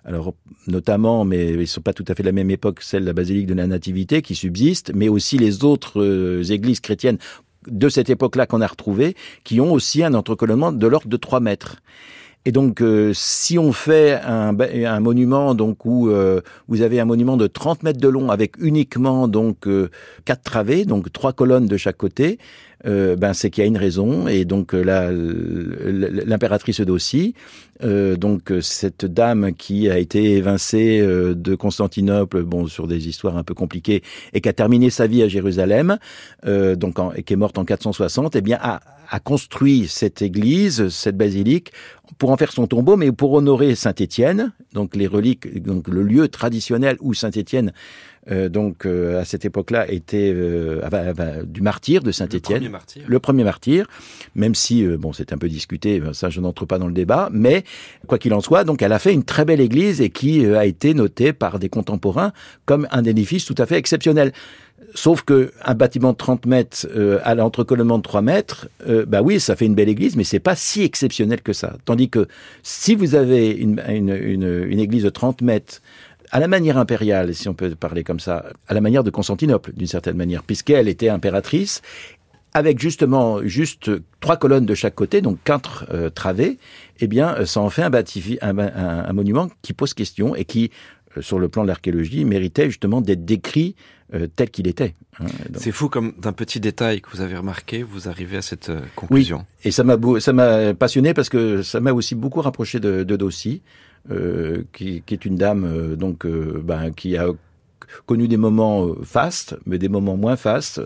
Alors, 0.05 0.35
notamment, 0.67 1.25
mais 1.25 1.49
ils 1.49 1.67
sont 1.67 1.81
pas 1.81 1.91
tout 1.91 2.05
à 2.07 2.15
fait 2.15 2.23
de 2.23 2.29
la 2.29 2.31
même 2.31 2.49
époque, 2.49 2.81
celle 2.81 3.01
de 3.01 3.07
la 3.07 3.11
basilique 3.11 3.45
de 3.45 3.53
la 3.53 3.67
Nativité 3.67 4.21
qui 4.21 4.35
subsiste, 4.35 4.93
mais 4.95 5.09
aussi 5.09 5.37
les 5.37 5.65
autres 5.65 6.01
euh, 6.01 6.43
églises 6.43 6.79
chrétiennes 6.79 7.17
de 7.67 7.89
cette 7.89 8.09
époque-là 8.09 8.45
qu'on 8.45 8.61
a 8.61 8.67
retrouvées, 8.67 9.15
qui 9.43 9.59
ont 9.59 9.73
aussi 9.73 10.01
un 10.01 10.13
entrecolonnement 10.13 10.71
de 10.71 10.87
l'ordre 10.87 11.09
de 11.09 11.17
3 11.17 11.41
mètres. 11.41 11.81
Et 12.45 12.53
donc, 12.53 12.79
euh, 12.79 13.11
si 13.13 13.59
on 13.59 13.73
fait 13.73 14.13
un, 14.23 14.57
un 14.57 14.99
monument 15.01 15.55
donc 15.55 15.83
où 15.83 16.07
euh, 16.07 16.39
vous 16.69 16.83
avez 16.83 17.01
un 17.01 17.05
monument 17.05 17.35
de 17.35 17.47
30 17.47 17.83
mètres 17.83 17.99
de 17.99 18.07
long 18.07 18.29
avec 18.29 18.53
uniquement 18.59 19.27
donc 19.27 19.67
quatre 20.23 20.43
travées, 20.43 20.85
donc 20.85 21.11
trois 21.11 21.33
colonnes 21.33 21.67
de 21.67 21.75
chaque 21.75 21.97
côté, 21.97 22.39
euh, 22.85 23.15
ben 23.15 23.33
c'est 23.33 23.49
qu'il 23.49 23.63
y 23.63 23.65
a 23.65 23.67
une 23.67 23.77
raison 23.77 24.27
et 24.27 24.45
donc 24.45 24.75
euh, 24.75 24.83
l'impératrice 26.25 26.81
d'Aussie, 26.81 27.33
euh, 27.83 28.15
donc 28.15 28.53
cette 28.61 29.05
dame 29.05 29.53
qui 29.53 29.89
a 29.89 29.97
été 29.97 30.35
évincée 30.35 31.01
de 31.01 31.55
Constantinople, 31.55 32.43
bon 32.43 32.67
sur 32.67 32.87
des 32.87 33.07
histoires 33.07 33.35
un 33.35 33.43
peu 33.43 33.55
compliquées 33.55 34.03
et 34.33 34.41
qui 34.41 34.49
a 34.49 34.53
terminé 34.53 34.89
sa 34.89 35.07
vie 35.07 35.23
à 35.23 35.27
Jérusalem, 35.27 35.97
donc 36.45 36.97
et 37.15 37.23
qui 37.23 37.33
est 37.33 37.37
morte 37.37 37.57
en 37.57 37.65
460, 37.65 38.35
eh 38.35 38.41
bien 38.41 38.59
a, 38.61 38.79
a 39.09 39.19
construit 39.19 39.87
cette 39.87 40.21
église, 40.21 40.89
cette 40.89 41.17
basilique, 41.17 41.71
pour 42.17 42.31
en 42.31 42.37
faire 42.37 42.51
son 42.51 42.67
tombeau, 42.67 42.95
mais 42.95 43.11
pour 43.11 43.33
honorer 43.33 43.75
Saint 43.75 43.93
Étienne, 43.93 44.53
donc 44.73 44.95
les 44.95 45.07
reliques, 45.07 45.61
donc 45.63 45.87
le 45.87 46.03
lieu 46.03 46.27
traditionnel 46.27 46.97
où 47.01 47.13
Saint 47.13 47.31
Étienne 47.31 47.73
euh, 48.29 48.49
donc 48.49 48.85
euh, 48.85 49.21
à 49.21 49.25
cette 49.25 49.45
époque-là 49.45 49.89
était 49.91 50.33
euh, 50.35 51.43
du 51.45 51.61
martyr 51.61 52.03
de 52.03 52.11
Saint-Étienne, 52.11 52.69
le, 53.07 53.19
premier 53.19 53.43
martyr, 53.43 53.87
même 54.35 54.55
si 54.55 54.85
bon 54.85 55.13
c'est 55.13 55.31
un 55.33 55.37
peu 55.37 55.47
discuté, 55.47 56.01
ça 56.13 56.29
je 56.29 56.41
n'entre 56.41 56.65
pas 56.65 56.77
dans 56.77 56.87
le 56.87 56.93
débat, 56.93 57.29
mais 57.31 57.63
quoi 58.05 58.17
qu'il 58.17 58.33
en 58.33 58.41
soit, 58.41 58.63
donc 58.63 58.81
elle 58.81 58.93
a 58.93 58.99
fait 58.99 59.13
une 59.13 59.23
très 59.23 59.45
belle 59.45 59.61
église 59.61 60.01
et 60.01 60.09
qui 60.09 60.45
a 60.45 60.65
été 60.65 60.93
notée 60.93 61.33
par 61.33 61.59
des 61.59 61.69
contemporains 61.69 62.33
comme 62.65 62.87
un 62.91 63.03
édifice 63.03 63.45
tout 63.45 63.55
à 63.57 63.65
fait 63.65 63.77
exceptionnel. 63.77 64.33
Sauf 64.93 65.23
que 65.23 65.51
un 65.65 65.73
bâtiment 65.73 66.11
de 66.11 66.17
30 66.17 66.45
mètres 66.45 66.87
à 67.23 67.35
l'entrecollement 67.35 67.97
de 67.97 68.03
3 68.03 68.21
mètres, 68.21 68.69
bah 69.07 69.21
oui, 69.21 69.39
ça 69.39 69.55
fait 69.55 69.65
une 69.65 69.75
belle 69.75 69.89
église, 69.89 70.15
mais 70.15 70.23
c'est 70.23 70.39
pas 70.39 70.55
si 70.55 70.83
exceptionnel 70.83 71.41
que 71.41 71.51
ça. 71.51 71.77
Tandis 71.85 72.09
que 72.09 72.27
si 72.61 72.95
vous 72.95 73.15
avez 73.15 73.51
une, 73.51 73.81
une, 73.89 74.09
une, 74.09 74.65
une 74.69 74.79
église 74.79 75.03
de 75.03 75.09
30 75.09 75.41
mètres 75.41 75.81
à 76.31 76.39
la 76.39 76.47
manière 76.47 76.77
impériale, 76.77 77.33
si 77.33 77.47
on 77.49 77.53
peut 77.53 77.73
parler 77.75 78.03
comme 78.03 78.19
ça, 78.19 78.45
à 78.67 78.73
la 78.73 78.81
manière 78.81 79.03
de 79.03 79.09
Constantinople, 79.09 79.71
d'une 79.73 79.87
certaine 79.87 80.17
manière, 80.17 80.43
puisqu'elle 80.43 80.87
était 80.87 81.09
impératrice, 81.09 81.81
avec 82.53 82.79
justement 82.79 83.43
juste 83.43 83.91
trois 84.19 84.37
colonnes 84.37 84.65
de 84.65 84.73
chaque 84.73 84.95
côté, 84.95 85.21
donc 85.21 85.37
quatre 85.43 85.85
euh, 85.91 86.09
travées, 86.09 86.57
eh 86.99 87.07
bien, 87.07 87.35
euh, 87.35 87.45
ça 87.45 87.61
en 87.61 87.69
fait 87.69 87.83
un, 87.83 87.91
un, 88.41 89.13
monument 89.13 89.49
qui 89.61 89.73
pose 89.73 89.93
question 89.93 90.35
et 90.35 90.43
qui, 90.43 90.71
euh, 91.15 91.21
sur 91.21 91.39
le 91.39 91.49
plan 91.49 91.63
de 91.63 91.67
l'archéologie, 91.67 92.25
méritait 92.25 92.65
justement 92.65 93.01
d'être 93.01 93.25
décrit 93.25 93.75
tel 94.37 94.49
qu'il 94.49 94.69
était. 94.69 94.95
Hein, 95.19 95.25
C'est 95.57 95.73
fou 95.73 95.89
comme 95.89 96.13
d'un 96.17 96.31
petit 96.31 96.61
détail 96.61 97.01
que 97.01 97.09
vous 97.11 97.19
avez 97.19 97.35
remarqué, 97.35 97.83
vous 97.83 98.07
arrivez 98.07 98.37
à 98.37 98.41
cette 98.41 98.71
conclusion. 98.95 99.39
Oui, 99.39 99.43
et 99.65 99.71
ça 99.71 99.83
m'a 99.83 99.97
ça 100.21 100.31
m'a 100.31 100.73
passionné 100.73 101.13
parce 101.13 101.27
que 101.27 101.61
ça 101.61 101.81
m'a 101.81 101.91
aussi 101.91 102.15
beaucoup 102.15 102.39
rapproché 102.39 102.79
de, 102.79 103.03
de 103.03 103.15
Dossi. 103.17 103.61
Euh, 104.09 104.63
qui, 104.71 105.03
est 105.09 105.25
une 105.25 105.35
dame 105.35 105.65
euh, 105.65 105.97
donc 105.97 106.25
euh, 106.25 106.61
ben, 106.63 106.91
qui 106.91 107.17
a 107.17 107.27
connu 108.05 108.29
des 108.29 108.37
moments 108.37 108.93
fastes, 109.03 109.57
mais 109.65 109.77
des 109.77 109.89
moments 109.89 110.15
moins 110.15 110.37
fastes, 110.37 110.81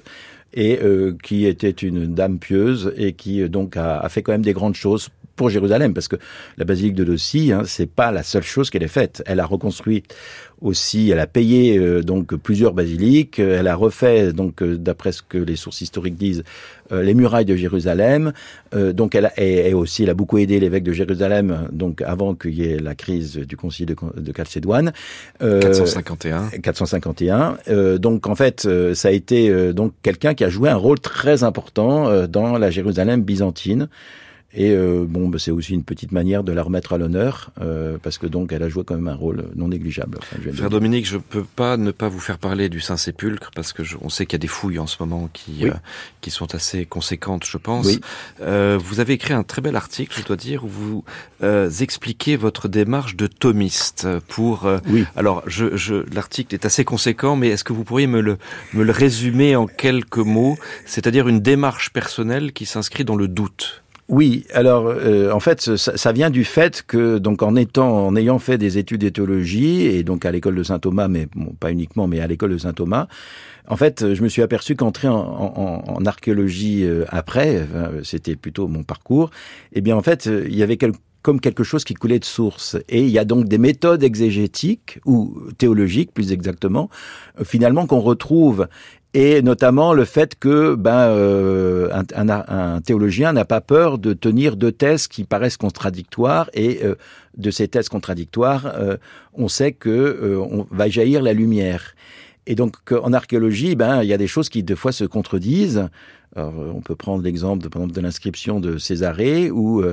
et 0.54 0.80
qui 1.24 1.46
était 1.46 1.70
une 1.70 2.14
dame 2.14 2.38
pieuse 2.38 2.94
et 2.98 3.14
qui 3.14 3.48
donc 3.48 3.78
a, 3.78 4.08
fait 4.10 4.22
quand 4.22 4.34
même 4.34 4.42
des 4.42 4.54
grandes 4.54 4.76
choses 4.76 5.10
pour 5.42 5.50
Jérusalem, 5.50 5.96
parce 5.96 6.08
que 6.08 6.18
la 6.60 6.66
basilique 6.66 6.94
de 6.94 7.04
Dossi, 7.04 7.52
hein, 7.52 7.64
c'est 7.66 7.90
pas 7.90 8.12
la 8.12 8.22
seule 8.22 8.44
chose 8.44 8.70
qu'elle 8.70 8.84
ait 8.84 8.88
faite. 8.88 9.24
Elle 9.26 9.40
a 9.40 9.46
reconstruit 9.48 10.04
aussi, 10.62 11.10
elle 11.10 11.20
a 11.20 11.26
payé 11.26 11.80
euh, 11.80 12.04
donc 12.04 12.36
plusieurs 12.36 12.74
basiliques, 12.74 13.40
elle 13.40 13.68
a 13.68 13.74
refait 13.76 14.34
donc 14.34 14.62
euh, 14.62 14.78
d'après 14.78 15.12
ce 15.12 15.24
que 15.24 15.40
les 15.40 15.56
sources 15.56 15.82
historiques 15.82 16.16
disent 16.16 16.44
euh, 16.92 17.02
les 17.02 17.16
murailles 17.16 17.46
de 17.46 17.56
Jérusalem. 17.56 18.34
donc 18.72 19.16
elle 19.16 19.26
a, 19.26 19.40
et, 19.42 19.74
aussi 19.74 20.04
elle 20.04 20.12
a 20.12 20.14
beaucoup 20.14 20.38
aidé 20.38 20.60
l'évêque 20.60 20.84
de 20.84 20.94
Jérusalem 20.94 21.68
donc 21.72 22.04
avant 22.04 22.36
qu'il 22.36 22.54
y 22.54 22.64
ait 22.70 22.78
la 22.78 22.94
crise 22.94 23.38
du 23.38 23.58
concile 23.58 23.88
de, 23.88 23.96
de 24.18 24.34
Chalcédoine. 24.38 24.94
451. 25.40 26.50
451. 26.62 27.58
donc 27.98 28.28
en 28.28 28.36
fait 28.36 28.68
ça 28.94 29.08
a 29.08 29.12
été 29.12 29.74
donc 29.74 29.94
quelqu'un 30.04 30.36
qui 30.36 30.44
a 30.44 30.50
joué 30.50 30.70
un 30.70 30.76
rôle 30.76 31.00
très 31.00 31.44
important 31.44 32.28
dans 32.28 32.60
la 32.60 32.70
Jérusalem 32.70 33.24
byzantine. 33.24 33.90
Et 34.54 34.72
euh, 34.72 35.06
bon, 35.08 35.30
bah, 35.30 35.38
c'est 35.40 35.52
aussi 35.52 35.74
une 35.74 35.84
petite 35.84 36.12
manière 36.12 36.44
de 36.44 36.52
la 36.52 36.64
remettre 36.64 36.94
à 36.94 36.98
l'honneur, 36.98 37.52
euh, 37.62 37.98
parce 38.02 38.18
que 38.18 38.28
donc 38.28 38.52
elle 38.52 38.64
a 38.64 38.70
joué 38.70 38.84
quand 38.84 38.96
même 38.96 39.08
un 39.08 39.16
rôle 39.16 39.46
non 39.56 39.70
négligeable. 39.70 40.20
Frère 40.54 40.70
Dominique, 40.70 41.08
je 41.08 41.18
peux 41.18 41.44
pas 41.44 41.78
ne 41.78 41.92
pas 41.92 42.10
vous 42.10 42.20
faire 42.20 42.38
parler 42.38 42.68
du 42.68 42.82
Saint-Sépulcre, 42.82 43.52
parce 43.56 43.72
que 43.72 43.84
on 44.02 44.10
sait 44.10 44.26
qu'il 44.26 44.34
y 44.34 44.40
a 44.40 44.40
des 44.40 44.48
fouilles 44.48 44.80
en 44.80 44.88
ce 44.88 44.98
moment 45.00 45.30
qui 45.32 45.68
euh, 45.68 45.74
qui 46.20 46.32
sont 46.32 46.54
assez 46.54 46.86
conséquentes, 46.86 47.46
je 47.46 47.58
pense. 47.58 47.86
Oui. 47.86 48.02
Euh, 48.42 48.78
vous 48.82 49.00
avez 49.00 49.14
écrit 49.14 49.34
un 49.34 49.44
très 49.44 49.62
bel 49.62 49.76
article, 49.76 50.20
je 50.20 50.26
dois 50.26 50.36
dire, 50.36 50.66
où 50.66 50.68
vous 50.68 51.04
euh, 51.44 51.70
expliquez 51.70 52.36
votre 52.36 52.68
démarche 52.68 53.16
de 53.16 53.28
thomiste 53.28 54.08
pour. 54.28 54.70
oui. 54.88 55.06
Alors, 55.16 55.44
je, 55.48 55.78
je 55.78 56.06
l'article 56.14 56.54
est 56.56 56.66
assez 56.66 56.84
conséquent, 56.84 57.36
mais 57.36 57.50
est-ce 57.50 57.64
que 57.64 57.74
vous 57.74 57.84
pourriez 57.84 58.08
me 58.08 58.22
le 58.22 58.38
me 58.74 58.84
le 58.84 58.92
résumer 58.92 59.56
en 59.56 59.68
quelques 59.68 60.18
mots, 60.18 60.58
c'est-à-dire 60.86 61.28
une 61.28 61.40
démarche 61.40 61.92
personnelle 61.92 62.54
qui 62.54 62.66
s'inscrit 62.66 63.06
dans 63.06 63.16
le 63.16 63.28
doute. 63.28 63.81
Oui, 64.12 64.46
alors 64.54 64.88
euh, 64.88 65.32
en 65.32 65.40
fait, 65.40 65.78
ça, 65.78 66.12
vient 66.12 66.30
du 66.30 66.44
fait 66.44 66.84
que 66.86 67.18
donc 67.18 67.42
en 67.44 67.56
étant, 67.56 68.08
en 68.08 68.16
ayant 68.18 68.40
fait 68.40 68.58
des 68.58 68.78
études 68.78 69.00
d'éthologie 69.00 69.84
et 69.86 70.04
donc 70.04 70.26
à 70.26 70.32
l'école 70.34 70.56
de 70.56 70.64
Saint 70.64 70.80
Thomas, 70.80 71.08
mais 71.08 71.30
pas 71.62 71.72
uniquement, 71.72 72.08
mais 72.08 72.20
à 72.20 72.28
l'école 72.28 72.52
de 72.52 72.58
Saint 72.58 72.74
Thomas, 72.74 73.08
en 73.70 73.78
fait, 73.78 74.14
je 74.14 74.22
me 74.22 74.28
suis 74.28 74.42
aperçu 74.42 74.76
qu'entrer 74.76 75.08
en, 75.08 75.16
en, 75.16 76.06
archéologie 76.06 76.84
euh, 76.84 77.06
après, 77.08 77.66
c'était 78.04 78.36
plutôt 78.36 78.68
mon 78.68 78.84
parcours, 78.84 79.30
eh 79.72 79.80
bien 79.80 79.96
en 79.96 80.02
fait, 80.02 80.26
il 80.26 80.58
y 80.58 80.62
avait 80.62 80.78
comme 81.22 81.40
quelque 81.40 81.64
chose 81.64 81.86
qui 81.86 81.94
coulait 81.94 82.20
de 82.20 82.26
source. 82.26 82.76
Et 82.90 83.04
il 83.04 83.12
y 83.12 83.20
a 83.20 83.24
donc 83.24 83.46
des 83.46 83.60
méthodes 83.60 84.04
exégétiques, 84.04 85.00
ou 85.06 85.38
théologiques 85.58 86.14
plus 86.14 86.34
exactement, 86.34 86.90
finalement 87.46 87.88
qu'on 87.88 88.02
retrouve 88.02 88.68
et 89.14 89.42
notamment 89.42 89.94
le 89.94 90.06
fait 90.06 90.36
que 90.40 90.76
ben 90.76 91.10
euh, 91.10 91.90
un, 91.92 92.30
un, 92.30 92.82
théologien 92.82 93.34
n'a 93.34 93.44
pas 93.44 93.60
peur 93.60 93.98
de 93.98 94.14
tenir 94.14 94.56
deux 94.56 94.72
thèses 94.72 95.08
qui 95.08 95.26
paraissent 95.26 95.58
contradictoires 95.58 96.50
et 96.54 96.80
euh, 96.84 96.96
de 97.38 97.52
ces 97.52 97.68
thèses 97.68 97.90
contradictoires, 97.90 98.74
euh, 98.76 98.98
on 99.34 99.48
sait 99.48 99.74
que 99.74 100.38
on 100.38 100.66
va 100.72 100.90
jaillir 100.90 101.22
la 101.22 101.34
lumière. 101.34 101.96
Et 102.48 102.56
donc 102.56 102.78
en 102.92 103.12
archéologie, 103.14 103.76
ben 103.76 104.02
il 104.02 104.08
y 104.08 104.14
a 104.14 104.18
des 104.18 104.28
choses 104.28 104.50
qui 104.50 104.64
deux 104.64 104.76
fois 104.76 104.92
se 104.92 105.04
contredisent. 105.04 105.90
Alors, 106.34 106.54
on 106.74 106.80
peut 106.80 106.96
prendre 106.96 107.22
l'exemple 107.22 107.62
de, 107.62 107.92
de 107.92 108.02
l'inscription 108.02 108.62
de 108.62 108.78
Césarée 108.78 109.52
où 109.52 109.84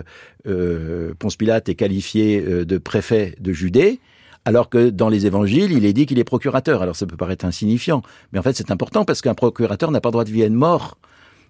Ponce 1.18 1.36
Pilate 1.36 1.68
est 1.68 1.74
qualifié 1.74 2.40
de 2.40 2.78
préfet 2.78 3.34
de 3.40 3.52
Judée 3.52 3.98
alors 4.44 4.68
que 4.68 4.90
dans 4.90 5.08
les 5.08 5.26
évangiles, 5.26 5.72
il 5.72 5.84
est 5.84 5.92
dit 5.92 6.06
qu'il 6.06 6.18
est 6.18 6.24
procurateur. 6.24 6.82
Alors 6.82 6.96
ça 6.96 7.06
peut 7.06 7.16
paraître 7.16 7.44
insignifiant, 7.44 8.02
mais 8.32 8.38
en 8.38 8.42
fait 8.42 8.56
c'est 8.56 8.70
important 8.70 9.04
parce 9.04 9.20
qu'un 9.20 9.34
procurateur 9.34 9.90
n'a 9.90 10.00
pas 10.00 10.08
le 10.08 10.12
droit 10.12 10.24
de 10.24 10.30
vie 10.30 10.42
et 10.42 10.48
de 10.48 10.54
mort 10.54 10.98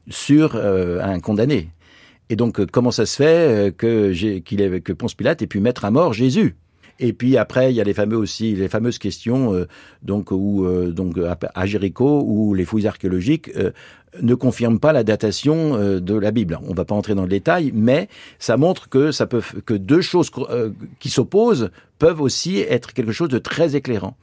sur 0.08 0.56
euh, 0.56 1.00
un 1.02 1.20
condamné. 1.20 1.68
Et 2.30 2.36
donc 2.36 2.60
euh, 2.60 2.66
comment 2.70 2.90
ça 2.90 3.06
se 3.06 3.16
fait 3.16 3.70
euh, 3.70 4.80
que, 4.80 4.92
Ponce 4.92 5.14
Pilate 5.14 5.42
ait 5.42 5.46
pu 5.46 5.60
mettre 5.60 5.84
à 5.84 5.90
mort 5.90 6.12
Jésus? 6.12 6.56
Et 7.00 7.12
puis 7.12 7.36
après, 7.36 7.72
il 7.72 7.76
y 7.76 7.80
a 7.80 7.84
les 7.84 7.94
fameux 7.94 8.16
aussi 8.16 8.54
les 8.54 8.68
fameuses 8.68 8.98
questions 8.98 9.54
euh, 9.54 9.68
donc 10.02 10.30
où 10.32 10.64
euh, 10.64 10.90
donc 10.90 11.16
à 11.54 11.66
Jéricho 11.66 12.22
où 12.26 12.54
les 12.54 12.64
fouilles 12.64 12.86
archéologiques 12.86 13.50
euh, 13.56 13.70
ne 14.20 14.34
confirment 14.34 14.80
pas 14.80 14.92
la 14.92 15.04
datation 15.04 15.76
de 16.00 16.14
la 16.14 16.30
Bible. 16.30 16.58
On 16.66 16.72
va 16.72 16.86
pas 16.86 16.94
entrer 16.94 17.14
dans 17.14 17.22
le 17.22 17.28
détail, 17.28 17.72
mais 17.74 18.08
ça 18.38 18.56
montre 18.56 18.88
que 18.88 19.12
ça 19.12 19.26
peut 19.26 19.42
que 19.66 19.74
deux 19.74 20.00
choses 20.00 20.30
qui 20.98 21.10
s'opposent 21.10 21.70
peuvent 21.98 22.22
aussi 22.22 22.58
être 22.58 22.94
quelque 22.94 23.12
chose 23.12 23.28
de 23.28 23.38
très 23.38 23.76
éclairant. 23.76 24.16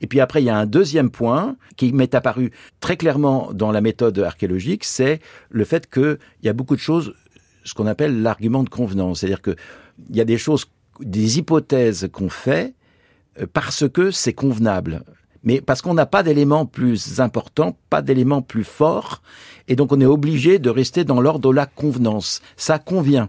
Et 0.00 0.06
puis 0.06 0.20
après, 0.20 0.42
il 0.42 0.46
y 0.46 0.50
a 0.50 0.56
un 0.56 0.66
deuxième 0.66 1.10
point 1.10 1.56
qui 1.76 1.92
m'est 1.92 2.14
apparu 2.14 2.52
très 2.80 2.96
clairement 2.96 3.50
dans 3.52 3.72
la 3.72 3.80
méthode 3.80 4.18
archéologique, 4.18 4.84
c'est 4.84 5.20
le 5.50 5.64
fait 5.64 5.90
qu'il 5.90 6.18
y 6.42 6.48
a 6.48 6.52
beaucoup 6.52 6.76
de 6.76 6.80
choses, 6.80 7.14
ce 7.64 7.74
qu'on 7.74 7.86
appelle 7.86 8.22
l'argument 8.22 8.62
de 8.62 8.68
convenance. 8.68 9.20
C'est-à-dire 9.20 9.42
qu'il 9.42 9.56
y 10.10 10.20
a 10.20 10.24
des 10.24 10.38
choses, 10.38 10.66
des 11.00 11.38
hypothèses 11.38 12.08
qu'on 12.12 12.28
fait 12.28 12.74
euh, 13.40 13.46
parce 13.52 13.88
que 13.88 14.10
c'est 14.10 14.32
convenable. 14.32 15.02
Mais 15.42 15.60
parce 15.60 15.82
qu'on 15.82 15.94
n'a 15.94 16.06
pas 16.06 16.22
d'éléments 16.22 16.64
plus 16.64 17.20
importants, 17.20 17.76
pas 17.90 18.00
d'éléments 18.00 18.40
plus 18.40 18.64
forts, 18.64 19.20
et 19.68 19.76
donc 19.76 19.92
on 19.92 20.00
est 20.00 20.06
obligé 20.06 20.58
de 20.58 20.70
rester 20.70 21.04
dans 21.04 21.20
l'ordre 21.20 21.50
de 21.50 21.54
la 21.54 21.66
convenance. 21.66 22.40
Ça 22.56 22.78
convient. 22.78 23.28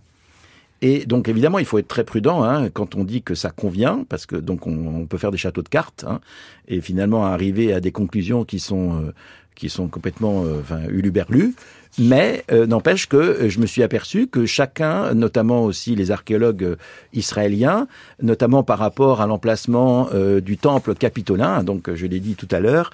Et 0.81 1.05
donc 1.05 1.27
évidemment, 1.27 1.59
il 1.59 1.65
faut 1.65 1.77
être 1.77 1.87
très 1.87 2.03
prudent 2.03 2.43
hein, 2.43 2.69
quand 2.69 2.95
on 2.95 3.03
dit 3.03 3.21
que 3.21 3.35
ça 3.35 3.49
convient, 3.49 4.05
parce 4.07 4.25
que 4.25 4.35
donc 4.35 4.67
on, 4.67 5.05
peut 5.07 5.17
faire 5.17 5.31
des 5.31 5.37
châteaux 5.37 5.63
de 5.63 5.69
cartes 5.69 6.05
hein, 6.07 6.21
et 6.67 6.79
finalement 6.79 7.25
arriver 7.25 7.73
à 7.73 7.79
des 7.79 7.91
conclusions 7.91 8.45
qui 8.45 8.59
sont 8.59 9.01
euh, 9.01 9.11
qui 9.55 9.69
sont 9.69 9.87
complètement 9.87 10.43
euh, 10.43 10.59
enfin, 10.59 10.81
uluberlues. 10.89 11.55
Mais 11.97 12.43
euh, 12.51 12.65
n'empêche 12.67 13.07
que 13.07 13.47
je 13.47 13.59
me 13.59 13.65
suis 13.65 13.83
aperçu 13.83 14.27
que 14.27 14.45
chacun, 14.45 15.13
notamment 15.13 15.63
aussi 15.63 15.95
les 15.95 16.11
archéologues 16.11 16.75
israéliens, 17.13 17.87
notamment 18.21 18.63
par 18.63 18.79
rapport 18.79 19.21
à 19.21 19.27
l'emplacement 19.27 20.09
du 20.41 20.57
temple 20.57 20.95
capitolin, 20.95 21.63
donc 21.63 21.93
je 21.93 22.05
l'ai 22.05 22.19
dit 22.19 22.35
tout 22.35 22.47
à 22.51 22.59
l'heure, 22.59 22.91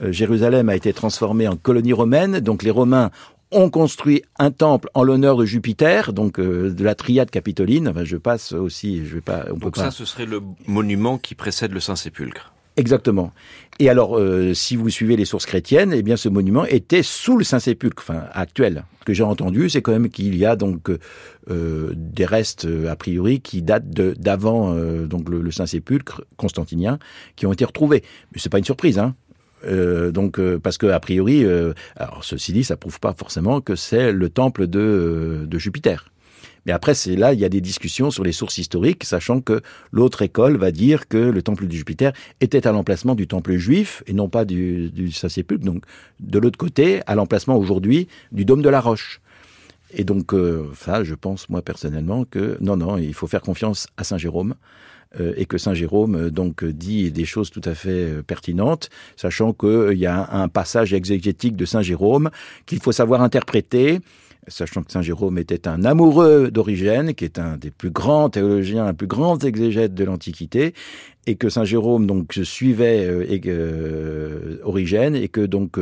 Jérusalem 0.00 0.68
a 0.68 0.76
été 0.76 0.92
transformée 0.92 1.48
en 1.48 1.56
colonie 1.56 1.92
romaine, 1.92 2.40
donc 2.40 2.62
les 2.62 2.70
Romains 2.70 3.10
on 3.54 3.70
construit 3.70 4.22
un 4.38 4.50
temple 4.50 4.90
en 4.94 5.04
l'honneur 5.04 5.36
de 5.36 5.44
Jupiter, 5.44 6.12
donc 6.12 6.38
euh, 6.38 6.70
de 6.70 6.84
la 6.84 6.94
triade 6.94 7.30
capitoline. 7.30 7.88
Enfin, 7.88 8.04
je 8.04 8.16
passe 8.16 8.52
aussi, 8.52 9.06
je 9.06 9.14
vais 9.14 9.20
pas. 9.20 9.44
On 9.50 9.56
donc 9.56 9.76
ça, 9.76 9.90
ce 9.90 10.04
serait 10.04 10.26
le 10.26 10.40
monument 10.66 11.18
qui 11.18 11.34
précède 11.34 11.72
le 11.72 11.80
Saint-Sépulcre. 11.80 12.52
Exactement. 12.76 13.32
Et 13.78 13.88
alors, 13.88 14.18
euh, 14.18 14.52
si 14.54 14.76
vous 14.76 14.90
suivez 14.90 15.16
les 15.16 15.24
sources 15.24 15.46
chrétiennes, 15.46 15.92
eh 15.92 16.02
bien, 16.02 16.16
ce 16.16 16.28
monument 16.28 16.64
était 16.64 17.02
sous 17.02 17.36
le 17.36 17.44
Saint-Sépulcre, 17.44 18.02
enfin 18.06 18.24
actuel. 18.32 18.84
Ce 19.00 19.04
que 19.04 19.12
j'ai 19.12 19.22
entendu, 19.22 19.68
c'est 19.68 19.82
quand 19.82 19.92
même 19.92 20.08
qu'il 20.08 20.36
y 20.36 20.44
a 20.44 20.56
donc 20.56 20.90
euh, 21.50 21.92
des 21.94 22.24
restes 22.24 22.66
a 22.88 22.96
priori 22.96 23.40
qui 23.40 23.62
datent 23.62 23.90
d'avant 23.90 24.74
donc 25.06 25.28
le, 25.28 25.50
Saint-Sépulcre 25.50 26.24
constantinien, 26.36 26.98
qui 27.36 27.46
ont 27.46 27.52
été 27.52 27.64
retrouvés. 27.64 28.02
Mais 28.32 28.40
c'est 28.40 28.50
pas 28.50 28.58
une 28.58 28.64
surprise, 28.64 28.98
hein. 28.98 29.14
Euh, 29.66 30.10
donc 30.10 30.38
euh, 30.38 30.58
parce 30.58 30.78
que 30.78 30.86
a 30.86 31.00
priori, 31.00 31.44
euh, 31.44 31.72
alors 31.96 32.24
ceci 32.24 32.52
dit, 32.52 32.64
ça 32.64 32.76
prouve 32.76 33.00
pas 33.00 33.14
forcément 33.14 33.60
que 33.60 33.76
c'est 33.76 34.12
le 34.12 34.28
temple 34.28 34.66
de, 34.66 35.44
de 35.46 35.58
Jupiter. 35.58 36.06
Mais 36.66 36.72
après, 36.72 36.94
c'est 36.94 37.16
là, 37.16 37.32
il 37.32 37.40
y 37.40 37.44
a 37.44 37.48
des 37.48 37.60
discussions 37.60 38.10
sur 38.10 38.24
les 38.24 38.32
sources 38.32 38.58
historiques, 38.58 39.04
sachant 39.04 39.40
que 39.40 39.60
l'autre 39.92 40.22
école 40.22 40.56
va 40.56 40.70
dire 40.70 41.08
que 41.08 41.18
le 41.18 41.42
temple 41.42 41.66
de 41.66 41.72
Jupiter 41.72 42.12
était 42.40 42.66
à 42.66 42.72
l'emplacement 42.72 43.14
du 43.14 43.26
temple 43.26 43.56
juif 43.56 44.02
et 44.06 44.12
non 44.12 44.28
pas 44.28 44.44
du, 44.44 44.90
du 44.90 45.12
Saint-Sépulcre. 45.12 45.64
Donc, 45.64 45.84
de 46.20 46.38
l'autre 46.38 46.58
côté, 46.58 47.00
à 47.06 47.14
l'emplacement 47.14 47.56
aujourd'hui 47.56 48.08
du 48.32 48.44
dôme 48.44 48.62
de 48.62 48.68
la 48.68 48.80
Roche. 48.80 49.20
Et 49.96 50.04
donc, 50.04 50.34
ça, 50.76 51.04
je 51.04 51.14
pense, 51.14 51.48
moi, 51.48 51.62
personnellement, 51.62 52.24
que 52.24 52.56
non, 52.60 52.76
non, 52.76 52.98
il 52.98 53.14
faut 53.14 53.28
faire 53.28 53.42
confiance 53.42 53.86
à 53.96 54.04
Saint 54.04 54.18
Jérôme. 54.18 54.54
Euh, 55.20 55.32
et 55.36 55.46
que 55.46 55.58
Saint 55.58 55.74
Jérôme 55.74 56.16
euh, 56.16 56.30
donc 56.30 56.64
dit 56.64 57.12
des 57.12 57.24
choses 57.24 57.50
tout 57.50 57.60
à 57.64 57.74
fait 57.74 57.90
euh, 57.90 58.22
pertinentes, 58.22 58.90
sachant 59.16 59.52
qu'il 59.52 59.96
y 59.96 60.06
a 60.06 60.28
un 60.32 60.48
passage 60.48 60.92
exégétique 60.92 61.54
de 61.54 61.64
Saint 61.64 61.82
Jérôme 61.82 62.30
qu'il 62.66 62.80
faut 62.80 62.90
savoir 62.90 63.22
interpréter 63.22 64.00
sachant 64.48 64.82
que 64.82 64.92
Saint 64.92 65.02
Jérôme 65.02 65.38
était 65.38 65.68
un 65.68 65.84
amoureux 65.84 66.50
d'Origène, 66.50 67.14
qui 67.14 67.24
est 67.24 67.38
un 67.38 67.56
des 67.56 67.70
plus 67.70 67.90
grands 67.90 68.30
théologiens, 68.30 68.86
un 68.86 68.94
plus 68.94 69.06
grand 69.06 69.42
exégète 69.44 69.94
de 69.94 70.04
l'Antiquité, 70.04 70.74
et 71.26 71.36
que 71.36 71.48
Saint 71.48 71.64
Jérôme 71.64 72.06
donc 72.06 72.32
suivait 72.42 73.06
euh, 73.06 74.58
Origène, 74.62 75.14
et 75.14 75.28
que 75.28 75.40
donc 75.40 75.78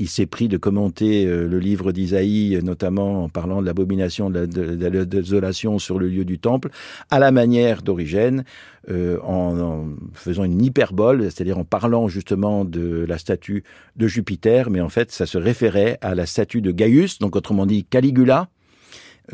il 0.00 0.08
s'est 0.08 0.26
pris 0.26 0.48
de 0.48 0.56
commenter 0.56 1.26
euh, 1.26 1.46
le 1.46 1.58
livre 1.58 1.92
d'Isaïe, 1.92 2.58
notamment 2.62 3.24
en 3.24 3.28
parlant 3.28 3.60
de 3.60 3.66
l'abomination 3.66 4.30
de, 4.30 4.48
la 4.80 5.04
désolation 5.04 5.78
sur 5.78 5.98
le 5.98 6.08
lieu 6.08 6.24
du 6.24 6.38
temple, 6.38 6.70
à 7.10 7.18
la 7.18 7.30
manière 7.30 7.82
d'Origène, 7.82 8.44
euh, 8.88 9.18
en, 9.22 9.88
faisant 10.14 10.44
une 10.44 10.64
hyperbole, 10.64 11.24
c'est-à-dire 11.24 11.58
en 11.58 11.64
parlant 11.64 12.08
justement 12.08 12.64
de 12.64 13.04
la 13.06 13.18
statue 13.18 13.62
de 13.96 14.06
Jupiter, 14.06 14.70
mais 14.70 14.80
en 14.80 14.88
fait 14.88 15.12
ça 15.12 15.26
se 15.26 15.36
référait 15.36 15.98
à 16.00 16.14
la 16.14 16.24
statue 16.24 16.62
de 16.62 16.72
Gaius, 16.72 17.18
donc 17.18 17.36
autrement 17.36 17.66
dit 17.66 17.84
Caligula, 17.84 18.48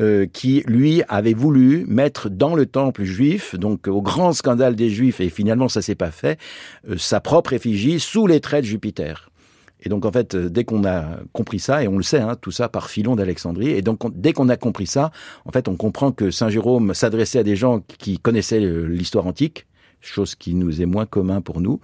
euh, 0.01 0.27
qui 0.31 0.63
lui 0.67 1.01
avait 1.07 1.33
voulu 1.33 1.85
mettre 1.87 2.29
dans 2.29 2.55
le 2.55 2.65
temple 2.65 3.03
juif, 3.03 3.55
donc 3.55 3.87
au 3.87 4.01
grand 4.01 4.33
scandale 4.33 4.75
des 4.75 4.89
juifs, 4.89 5.21
et 5.21 5.29
finalement 5.29 5.69
ça 5.69 5.81
s'est 5.81 5.95
pas 5.95 6.11
fait, 6.11 6.37
sa 6.97 7.21
propre 7.21 7.53
effigie 7.53 8.01
sous 8.01 8.27
les 8.27 8.41
traits 8.41 8.63
de 8.63 8.69
Jupiter. 8.69 9.29
Et 9.81 9.89
donc 9.89 10.05
en 10.05 10.11
fait, 10.11 10.35
euh, 10.35 10.49
dès 10.49 10.63
qu'on 10.63 10.85
a 10.85 11.19
compris 11.33 11.59
ça, 11.59 11.83
et 11.83 11.87
on 11.87 11.97
le 11.97 12.03
sait, 12.03 12.19
hein, 12.19 12.35
tout 12.39 12.51
ça 12.51 12.69
par 12.69 12.89
Philon 12.89 13.15
d'Alexandrie, 13.15 13.69
et 13.69 13.81
donc 13.81 13.99
dès 14.15 14.33
qu'on 14.33 14.49
a 14.49 14.57
compris 14.57 14.87
ça, 14.87 15.11
en 15.45 15.51
fait, 15.51 15.67
on 15.67 15.75
comprend 15.75 16.11
que 16.11 16.31
Saint 16.31 16.49
Jérôme 16.49 16.93
s'adressait 16.93 17.39
à 17.39 17.43
des 17.43 17.55
gens 17.55 17.81
qui 17.97 18.19
connaissaient 18.19 18.59
l'histoire 18.59 19.27
antique, 19.27 19.67
chose 20.01 20.35
qui 20.35 20.53
nous 20.53 20.81
est 20.81 20.85
moins 20.85 21.05
commun 21.05 21.41
pour 21.41 21.61
nous, 21.61 21.79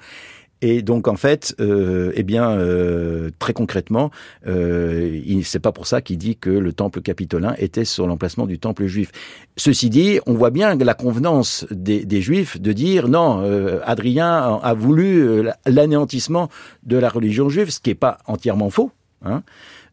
et 0.63 0.81
donc 0.81 1.09
en 1.09 1.17
fait, 1.17 1.53
euh, 1.59 2.13
eh 2.15 2.23
bien, 2.23 2.51
euh, 2.51 3.31
très 3.37 3.51
concrètement, 3.51 4.11
euh, 4.47 5.19
c'est 5.43 5.59
pas 5.59 5.73
pour 5.73 5.87
ça 5.87 5.99
qu'il 6.01 6.17
dit 6.17 6.37
que 6.37 6.49
le 6.49 6.71
temple 6.71 7.01
capitolin 7.01 7.53
était 7.57 7.83
sur 7.83 8.07
l'emplacement 8.07 8.45
du 8.45 8.59
temple 8.59 8.85
juif. 8.85 9.11
Ceci 9.57 9.89
dit, 9.89 10.21
on 10.25 10.35
voit 10.35 10.51
bien 10.51 10.75
la 10.75 10.93
convenance 10.93 11.65
des, 11.69 12.05
des 12.05 12.21
juifs 12.21 12.61
de 12.61 12.71
dire 12.71 13.09
non, 13.09 13.41
euh, 13.43 13.81
Adrien 13.83 14.57
a 14.63 14.73
voulu 14.73 15.49
l'anéantissement 15.65 16.47
de 16.83 16.95
la 16.95 17.09
religion 17.09 17.49
juive, 17.49 17.69
ce 17.69 17.81
qui 17.81 17.89
est 17.89 17.95
pas 17.95 18.19
entièrement 18.25 18.69
faux. 18.69 18.91
Hein. 19.25 19.43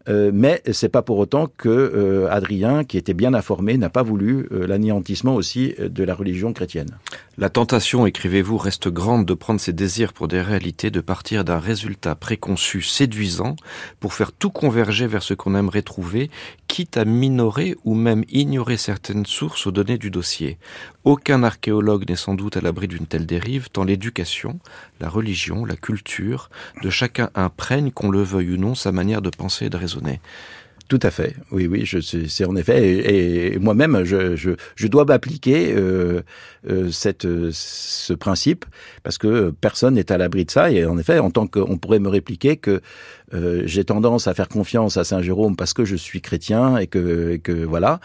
Euh, 0.08 0.30
mais 0.32 0.62
c'est 0.72 0.88
pas 0.88 1.02
pour 1.02 1.18
autant 1.18 1.46
que 1.46 1.68
euh, 1.68 2.30
Adrien, 2.30 2.84
qui 2.84 2.96
était 2.96 3.14
bien 3.14 3.34
informé, 3.34 3.76
n'a 3.76 3.90
pas 3.90 4.02
voulu 4.02 4.48
euh, 4.50 4.66
l'anéantissement 4.66 5.34
aussi 5.34 5.74
de 5.78 6.04
la 6.04 6.14
religion 6.14 6.52
chrétienne. 6.52 6.88
La 7.40 7.48
tentation, 7.48 8.04
écrivez-vous, 8.04 8.58
reste 8.58 8.88
grande 8.88 9.24
de 9.24 9.32
prendre 9.32 9.60
ses 9.60 9.72
désirs 9.72 10.12
pour 10.12 10.28
des 10.28 10.42
réalités, 10.42 10.90
de 10.90 11.00
partir 11.00 11.42
d'un 11.42 11.58
résultat 11.58 12.14
préconçu 12.14 12.82
séduisant 12.82 13.56
pour 13.98 14.12
faire 14.12 14.32
tout 14.32 14.50
converger 14.50 15.06
vers 15.06 15.22
ce 15.22 15.32
qu'on 15.32 15.54
aimerait 15.54 15.80
trouver, 15.80 16.30
quitte 16.66 16.98
à 16.98 17.06
minorer 17.06 17.76
ou 17.84 17.94
même 17.94 18.24
ignorer 18.28 18.76
certaines 18.76 19.24
sources 19.24 19.66
aux 19.66 19.70
données 19.70 19.96
du 19.96 20.10
dossier. 20.10 20.58
Aucun 21.04 21.42
archéologue 21.42 22.06
n'est 22.10 22.16
sans 22.16 22.34
doute 22.34 22.58
à 22.58 22.60
l'abri 22.60 22.88
d'une 22.88 23.06
telle 23.06 23.24
dérive, 23.24 23.70
tant 23.70 23.84
l'éducation, 23.84 24.60
la 25.00 25.08
religion, 25.08 25.64
la 25.64 25.76
culture 25.76 26.50
de 26.82 26.90
chacun 26.90 27.30
imprègne, 27.34 27.90
qu'on 27.90 28.10
le 28.10 28.22
veuille 28.22 28.52
ou 28.52 28.56
non, 28.58 28.74
sa 28.74 28.92
manière 28.92 29.22
de 29.22 29.30
penser 29.30 29.64
et 29.64 29.70
de 29.70 29.78
raisonner. 29.78 30.20
Tout 30.90 30.98
à 31.04 31.12
fait. 31.12 31.36
Oui, 31.52 31.68
oui, 31.68 31.88
c'est 32.02 32.44
en 32.44 32.56
effet. 32.56 33.52
Et, 33.54 33.60
moi-même, 33.60 34.02
je, 34.02 34.86
dois 34.88 35.04
m'appliquer 35.04 35.72
euh, 35.72 36.22
euh, 36.68 36.90
cette 36.90 37.28
ce 37.52 38.12
principe 38.12 38.64
parce 39.04 39.16
que 39.16 39.50
personne 39.50 39.94
n'est 39.94 40.10
à 40.10 40.18
l'abri 40.18 40.44
de 40.44 40.50
ça. 40.50 40.72
Et 40.72 40.84
en 40.84 40.98
effet, 40.98 41.20
en 41.20 41.30
tant 41.30 41.46
qu'on 41.46 41.78
pourrait 41.78 42.00
me 42.00 42.08
répliquer 42.08 42.56
que 42.56 42.80
euh, 43.32 43.62
j'ai 43.64 43.84
tendance 43.84 44.26
à 44.26 44.34
faire 44.34 44.48
confiance 44.48 44.96
à 44.96 45.04
Saint 45.04 45.22
Jérôme 45.22 45.56
parce 45.56 45.72
que 45.72 45.84
je 45.84 45.96
suis 45.96 46.20
chrétien 46.20 46.76
et 46.78 46.86
que, 46.86 47.32
et 47.32 47.38
que 47.38 47.52
voilà. 47.52 48.00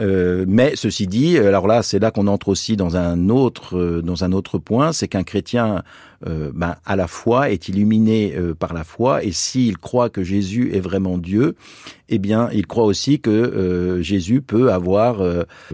Euh, 0.00 0.44
mais 0.48 0.72
ceci 0.74 1.06
dit, 1.06 1.38
alors 1.38 1.68
là, 1.68 1.82
c'est 1.82 2.00
là 2.00 2.10
qu'on 2.10 2.26
entre 2.26 2.48
aussi 2.48 2.76
dans 2.76 2.96
un 2.96 3.28
autre 3.28 3.78
euh, 3.78 4.02
dans 4.02 4.24
un 4.24 4.32
autre 4.32 4.58
point, 4.58 4.92
c'est 4.92 5.06
qu'un 5.06 5.22
chrétien 5.22 5.84
euh, 6.26 6.50
ben, 6.52 6.74
à 6.84 6.96
la 6.96 7.06
foi 7.06 7.50
est 7.50 7.68
illuminé 7.68 8.34
par 8.58 8.72
la 8.72 8.82
foi 8.82 9.22
et 9.22 9.30
s'il 9.30 9.78
croit 9.78 10.10
que 10.10 10.24
Jésus 10.24 10.74
est 10.74 10.80
vraiment 10.80 11.18
Dieu, 11.18 11.54
eh 12.08 12.18
bien, 12.18 12.48
il 12.52 12.66
croit 12.66 12.84
aussi 12.84 13.20
que 13.20 13.30
euh, 13.30 14.02
Jésus 14.02 14.40
peut 14.40 14.72
avoir 14.72 15.22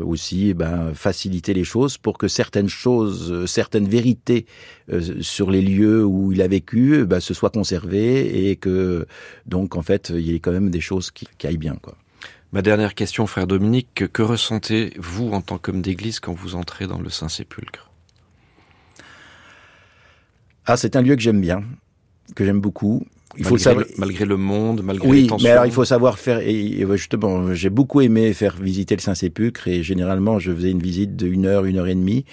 aussi 0.00 0.54
ben, 0.54 0.92
facilité 0.94 1.54
les 1.54 1.64
choses 1.64 1.96
pour 1.96 2.18
que 2.18 2.28
certaines 2.28 2.68
choses, 2.68 3.46
certaines 3.46 3.88
vérités 3.88 4.46
sur 5.20 5.50
les 5.50 5.62
lieux 5.62 6.04
où 6.04 6.32
il 6.32 6.42
a 6.42 6.48
vécu, 6.48 7.04
ben, 7.04 7.20
se 7.20 7.34
soient 7.34 7.50
conservées 7.50 8.50
et 8.50 8.56
que 8.56 9.06
donc 9.46 9.76
en 9.76 9.82
fait, 9.82 10.10
il 10.14 10.20
y 10.22 10.34
ait 10.34 10.40
quand 10.40 10.52
même 10.52 10.70
des 10.70 10.80
choses 10.80 11.10
qui, 11.10 11.28
qui 11.38 11.46
aillent 11.46 11.56
bien, 11.56 11.76
quoi. 11.80 11.96
Ma 12.52 12.62
dernière 12.62 12.96
question, 12.96 13.28
frère 13.28 13.46
Dominique, 13.46 14.04
que 14.12 14.22
ressentez-vous 14.22 15.30
en 15.30 15.40
tant 15.40 15.58
qu'homme 15.58 15.82
d'église 15.82 16.18
quand 16.18 16.32
vous 16.32 16.56
entrez 16.56 16.88
dans 16.88 17.00
le 17.00 17.08
Saint-Sépulcre? 17.08 17.90
Ah, 20.66 20.76
c'est 20.76 20.96
un 20.96 21.02
lieu 21.02 21.14
que 21.14 21.22
j'aime 21.22 21.40
bien, 21.40 21.62
que 22.34 22.44
j'aime 22.44 22.60
beaucoup. 22.60 23.06
Il 23.38 23.44
faut 23.44 23.56
savoir... 23.56 23.86
le, 23.86 23.94
malgré 23.98 24.24
le 24.24 24.36
monde, 24.36 24.82
malgré 24.82 25.08
oui, 25.08 25.22
les 25.22 25.26
tensions. 25.28 25.46
mais 25.46 25.52
alors 25.52 25.66
il 25.66 25.72
faut 25.72 25.84
savoir 25.84 26.18
faire. 26.18 26.40
Et, 26.40 26.84
justement, 26.96 27.54
j'ai 27.54 27.70
beaucoup 27.70 28.00
aimé 28.00 28.32
faire 28.32 28.56
visiter 28.56 28.96
le 28.96 29.00
Saint-Sépulcre 29.00 29.68
et 29.68 29.84
généralement 29.84 30.40
je 30.40 30.52
faisais 30.52 30.72
une 30.72 30.82
visite 30.82 31.14
de 31.14 31.28
une 31.28 31.46
heure, 31.46 31.64
une 31.64 31.78
heure 31.78 31.86
et 31.86 31.94
demie. 31.94 32.24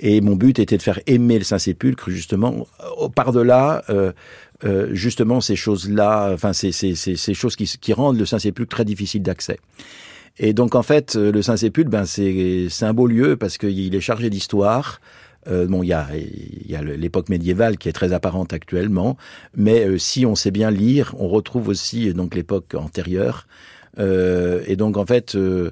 Et 0.00 0.20
mon 0.20 0.36
but 0.36 0.58
était 0.58 0.76
de 0.76 0.82
faire 0.82 1.00
aimer 1.06 1.38
le 1.38 1.44
Saint-Sépulcre, 1.44 2.10
justement, 2.10 2.66
par-delà, 3.14 3.84
euh, 3.90 4.12
euh, 4.64 4.88
justement, 4.92 5.40
ces 5.40 5.56
choses-là, 5.56 6.30
enfin, 6.32 6.52
ces, 6.52 6.72
ces, 6.72 6.94
ces, 6.94 7.16
ces 7.16 7.34
choses 7.34 7.56
qui, 7.56 7.64
qui 7.80 7.92
rendent 7.92 8.18
le 8.18 8.26
Saint-Sépulcre 8.26 8.70
très 8.70 8.84
difficile 8.84 9.22
d'accès. 9.22 9.58
Et 10.38 10.52
donc, 10.52 10.74
en 10.76 10.82
fait, 10.82 11.16
le 11.16 11.42
Saint-Sépulcre, 11.42 11.90
ben, 11.90 12.04
c'est 12.06 12.68
un 12.82 12.94
beau 12.94 13.06
lieu 13.08 13.36
parce 13.36 13.58
qu'il 13.58 13.94
est 13.94 14.00
chargé 14.00 14.30
d'histoire. 14.30 15.00
Euh, 15.48 15.66
bon, 15.66 15.82
il 15.82 15.88
y 15.88 15.92
a, 15.92 16.08
y 16.66 16.74
a 16.76 16.82
l'époque 16.82 17.28
médiévale 17.28 17.78
qui 17.78 17.88
est 17.88 17.92
très 17.92 18.12
apparente 18.12 18.52
actuellement, 18.52 19.16
mais 19.56 19.86
euh, 19.86 19.96
si 19.98 20.26
on 20.26 20.34
sait 20.34 20.50
bien 20.50 20.70
lire, 20.70 21.14
on 21.18 21.28
retrouve 21.28 21.68
aussi 21.68 22.12
donc 22.12 22.34
l'époque 22.34 22.74
antérieure. 22.74 23.46
Euh, 23.98 24.62
et 24.66 24.76
donc, 24.76 24.96
en 24.96 25.06
fait, 25.06 25.34
euh, 25.34 25.70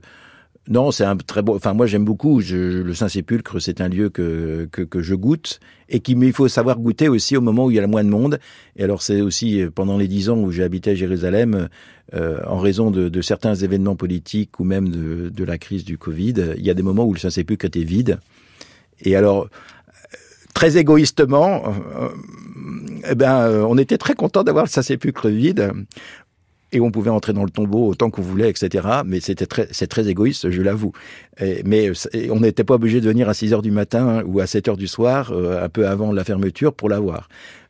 non, 0.68 0.90
c'est 0.90 1.05
un 1.05 1.16
très 1.16 1.42
beau. 1.42 1.55
Enfin, 1.55 1.74
moi, 1.74 1.87
j'aime 1.87 2.05
beaucoup. 2.05 2.40
Je, 2.40 2.83
le 2.83 2.94
Saint-Sépulcre, 2.94 3.61
c'est 3.61 3.81
un 3.81 3.88
lieu 3.88 4.09
que, 4.09 4.68
que, 4.72 4.83
que 4.83 5.00
je 5.00 5.14
goûte 5.14 5.61
et 5.88 6.00
qu'il 6.00 6.22
il 6.22 6.33
faut 6.33 6.48
savoir 6.48 6.79
goûter 6.79 7.09
aussi 7.09 7.37
au 7.37 7.40
moment 7.40 7.66
où 7.66 7.70
il 7.70 7.74
y 7.74 7.79
a 7.79 7.83
le 7.83 7.88
moins 7.88 8.02
de 8.02 8.09
monde. 8.09 8.40
Et 8.76 8.83
alors, 8.83 9.02
c'est 9.02 9.20
aussi 9.20 9.62
pendant 9.74 9.96
les 9.96 10.09
dix 10.09 10.29
ans 10.29 10.38
où 10.38 10.50
j'ai 10.50 10.64
habité 10.64 10.90
à 10.90 10.94
Jérusalem, 10.94 11.68
euh, 12.14 12.40
en 12.46 12.59
raison 12.59 12.90
de, 12.90 13.09
de, 13.09 13.20
certains 13.20 13.55
événements 13.55 13.96
politiques 13.96 14.59
ou 14.59 14.64
même 14.64 14.88
de, 14.88 15.29
de, 15.29 15.44
la 15.44 15.59
crise 15.59 15.85
du 15.85 15.98
Covid, 15.98 16.55
il 16.57 16.64
y 16.64 16.70
a 16.70 16.74
des 16.74 16.83
moments 16.83 17.05
où 17.05 17.12
le 17.12 17.18
Saint-Sépulcre 17.18 17.66
était 17.66 17.85
vide. 17.85 18.18
Et 19.00 19.14
alors, 19.14 19.48
très 20.55 20.76
égoïstement, 20.79 21.62
euh, 21.66 22.09
eh 23.11 23.14
ben, 23.14 23.64
on 23.68 23.79
était 23.79 23.98
très 23.98 24.14
content 24.14 24.42
d'avoir 24.42 24.64
le 24.64 24.70
Saint-Sépulcre 24.70 25.29
vide 25.29 25.72
et 26.72 26.81
on 26.81 26.90
pouvait 26.90 27.11
entrer 27.11 27.33
dans 27.33 27.44
le 27.44 27.50
tombeau 27.50 27.87
autant 27.87 28.11
qu'on 28.11 28.22
voulait, 28.22 28.50
etc. 28.50 28.87
Mais 29.05 29.20
c'était 29.20 29.46
très, 29.46 29.68
c'est 29.70 29.87
très 29.87 30.09
égoïste, 30.09 30.50
je 30.50 30.62
l'avoue. 30.62 30.92
Mais 31.64 31.90
on 32.31 32.40
n'était 32.40 32.64
pas 32.64 32.74
obligé 32.74 33.00
de 33.00 33.09
venir 33.09 33.29
à 33.29 33.35
6 33.35 33.52
heures 33.52 33.62
du 33.62 33.70
matin 33.70 34.22
ou 34.26 34.40
à 34.40 34.46
7 34.46 34.68
heures 34.68 34.76
du 34.76 34.88
soir, 34.88 35.31
euh, 35.33 35.64
un 35.64 35.68
peu 35.68 35.87
avant 35.87 36.12
la 36.12 36.24
fermeture, 36.24 36.72
pour 36.72 36.88
l'avoir. 36.88 37.29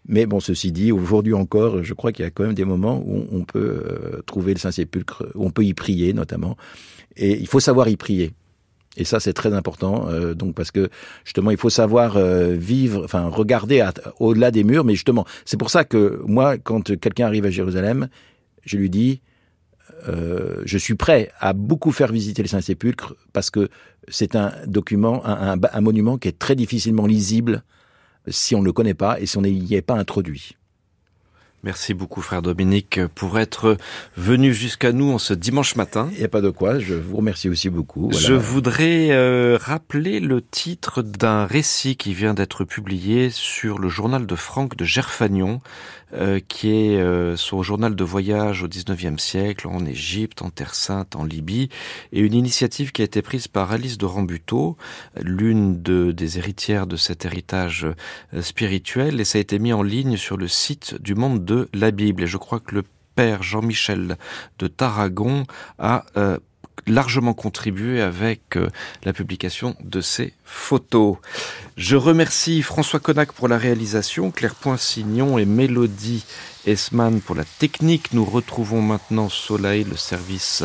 Mais 0.09 0.25
bon, 0.25 0.41
ceci 0.41 0.73
dit, 0.73 0.93
aujourd'hui 0.93 1.35
encore, 1.35 1.83
je 1.83 1.93
crois 1.93 2.13
qu'il 2.13 2.25
y 2.25 2.29
a 2.29 2.31
quand 2.31 2.45
même 2.45 2.55
des 2.55 2.65
moments 2.65 3.03
où 3.05 3.27
on 3.33 3.45
peut 3.45 3.83
euh, 3.85 4.23
trouver 4.25 4.55
le 4.55 4.61
Saint-Sépulcre, 4.61 5.25
où 5.35 5.47
on 5.47 5.51
peut 5.51 5.65
y 5.65 5.75
prier 5.75 6.13
notamment. 6.13 6.57
Et 7.17 7.39
il 7.39 7.47
faut 7.49 7.61
savoir 7.61 7.89
y 7.89 7.97
prier. 7.97 8.33
Et 8.97 9.05
ça, 9.05 9.21
c'est 9.21 9.35
très 9.35 9.53
important. 9.53 10.09
Euh, 10.09 10.35
donc, 10.35 10.55
parce 10.55 10.71
que 10.71 10.89
justement, 11.25 11.51
il 11.51 11.59
faut 11.59 11.71
savoir 11.71 12.19
vivre, 12.19 13.05
enfin, 13.05 13.29
regarder 13.29 13.87
au-delà 14.21 14.51
des 14.51 14.65
murs. 14.65 14.85
Mais 14.85 14.95
justement, 14.95 15.27
c'est 15.45 15.59
pour 15.59 15.71
ça 15.71 15.85
que 15.85 16.23
moi, 16.27 16.57
quand 16.57 16.97
quelqu'un 16.99 17.27
arrive 17.27 17.45
à 17.45 17.51
Jérusalem, 17.51 18.09
je 18.67 18.77
lui 18.77 18.91
dis, 18.91 19.23
euh, 20.09 20.63
je 20.65 20.77
suis 20.77 20.95
prêt 20.95 21.31
à 21.41 21.53
beaucoup 21.53 21.93
faire 21.93 22.13
visiter 22.13 22.43
le 22.43 22.49
Saint-Sépulcre 22.49 23.15
parce 23.33 23.51
que 23.51 23.71
c'est 24.09 24.37
un 24.37 24.53
document, 24.67 25.25
un, 25.25 25.81
monument 25.81 26.19
qui 26.19 26.29
est 26.29 26.39
très 26.39 26.55
difficilement 26.55 27.07
lisible 27.07 27.63
si 28.29 28.55
on 28.55 28.61
ne 28.61 28.65
le 28.65 28.73
connaît 28.73 28.95
pas 28.95 29.21
et 29.21 29.27
si 29.27 29.39
on 29.39 29.43
n'y 29.43 29.75
est 29.75 29.83
pas 29.83 29.95
introduit. 29.95 30.57
Merci 31.67 31.95
beaucoup, 31.95 32.23
frère 32.23 32.43
Dominique, 32.43 33.01
pour 33.17 33.41
être 33.41 33.77
venu 34.17 34.55
jusqu'à 34.55 34.93
nous 34.93 35.11
en 35.11 35.19
ce 35.19 35.35
dimanche 35.35 35.75
matin. 35.75 36.09
Il 36.13 36.19
n'y 36.19 36.25
a 36.25 36.29
pas 36.29 36.41
de 36.41 36.51
quoi, 36.51 36.79
je 36.79 36.95
vous 36.95 37.17
remercie 37.17 37.49
aussi 37.49 37.71
beaucoup. 37.71 38.03
Voilà. 38.03 38.25
Je 38.25 38.35
voudrais 38.35 39.11
euh, 39.11 39.59
rappeler 39.61 40.21
le 40.21 40.43
titre 40.43 41.03
d'un 41.03 41.45
récit 41.45 41.97
qui 41.97 42.15
vient 42.15 42.35
d'être 42.35 42.63
publié 42.63 43.31
sur 43.31 43.81
le 43.81 43.89
journal 43.89 44.27
de 44.27 44.37
Franck 44.37 44.77
de 44.77 44.85
Gerfagnon, 44.85 45.61
euh, 46.15 46.39
qui 46.39 46.69
est 46.69 47.01
euh, 47.01 47.37
son 47.37 47.65
journal 47.65 47.97
de 47.97 48.05
voyage 48.05 48.63
au 48.63 48.69
19e 48.69 49.19
siècle, 49.19 49.67
en 49.67 49.85
Égypte, 49.87 50.43
en 50.43 50.51
Terre 50.51 50.77
Sainte, 50.77 51.17
en 51.17 51.25
Libye, 51.25 51.69
et 52.13 52.21
une 52.21 52.35
initiative 52.35 52.93
qui 52.93 53.03
a 53.03 53.05
été 53.07 53.23
prise 53.23 53.49
par 53.49 53.73
Alice 53.73 53.99
de 53.99 54.07
Rambuteau, 54.07 54.77
l'une 55.21 55.83
de, 55.83 56.13
des 56.13 56.39
héritières 56.39 56.87
de 56.87 56.95
cet 56.95 57.25
héritage 57.25 57.89
spirituel, 58.41 59.21
et 59.21 59.25
ça 59.25 59.39
a 59.39 59.41
été 59.41 59.59
mis 59.59 59.73
en 59.73 59.83
ligne 59.83 60.17
sur 60.17 60.37
le 60.37 60.47
site 60.47 60.95
du 61.03 61.17
Monde 61.17 61.45
de 61.45 61.56
la 61.73 61.91
Bible. 61.91 62.23
Et 62.23 62.27
je 62.27 62.37
crois 62.37 62.61
que 62.61 62.75
le 62.75 62.85
père 63.15 63.43
Jean-Michel 63.43 64.17
de 64.59 64.67
Tarragon 64.69 65.45
a 65.79 66.05
euh, 66.17 66.39
largement 66.87 67.35
contribué 67.35 68.01
avec 68.01 68.57
euh, 68.57 68.69
la 69.05 69.13
publication 69.13 69.75
de 69.81 70.01
ces 70.01 70.35
photos. 70.45 71.17
Je 71.77 71.97
remercie 71.97 72.63
François 72.63 73.01
Connac 73.01 73.33
pour 73.33 73.49
la 73.49 73.59
réalisation, 73.59 74.31
Claire 74.31 74.55
Poinsignon 74.55 75.39
et 75.39 75.45
Mélodie 75.45 76.25
Esman 76.67 77.21
pour 77.21 77.35
la 77.35 77.45
technique. 77.45 78.13
Nous 78.13 78.25
retrouvons 78.25 78.83
maintenant 78.83 79.29
Soleil, 79.29 79.85
le 79.85 79.97
service 79.97 80.63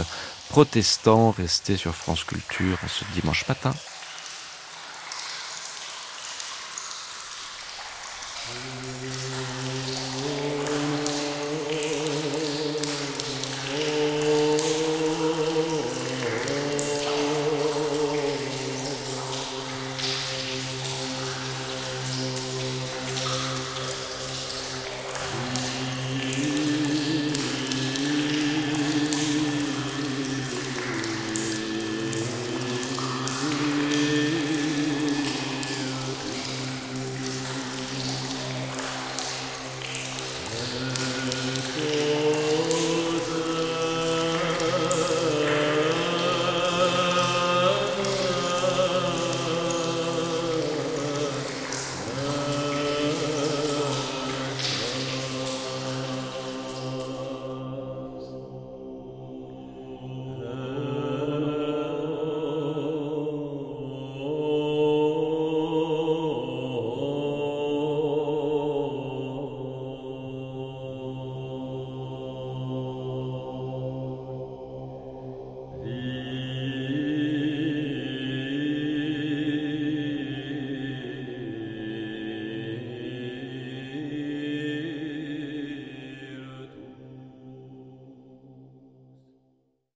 protestant. 0.49 1.31
Restez 1.31 1.77
sur 1.77 1.95
France 1.95 2.23
Culture 2.23 2.77
ce 2.87 3.05
dimanche 3.19 3.47
matin. 3.47 3.73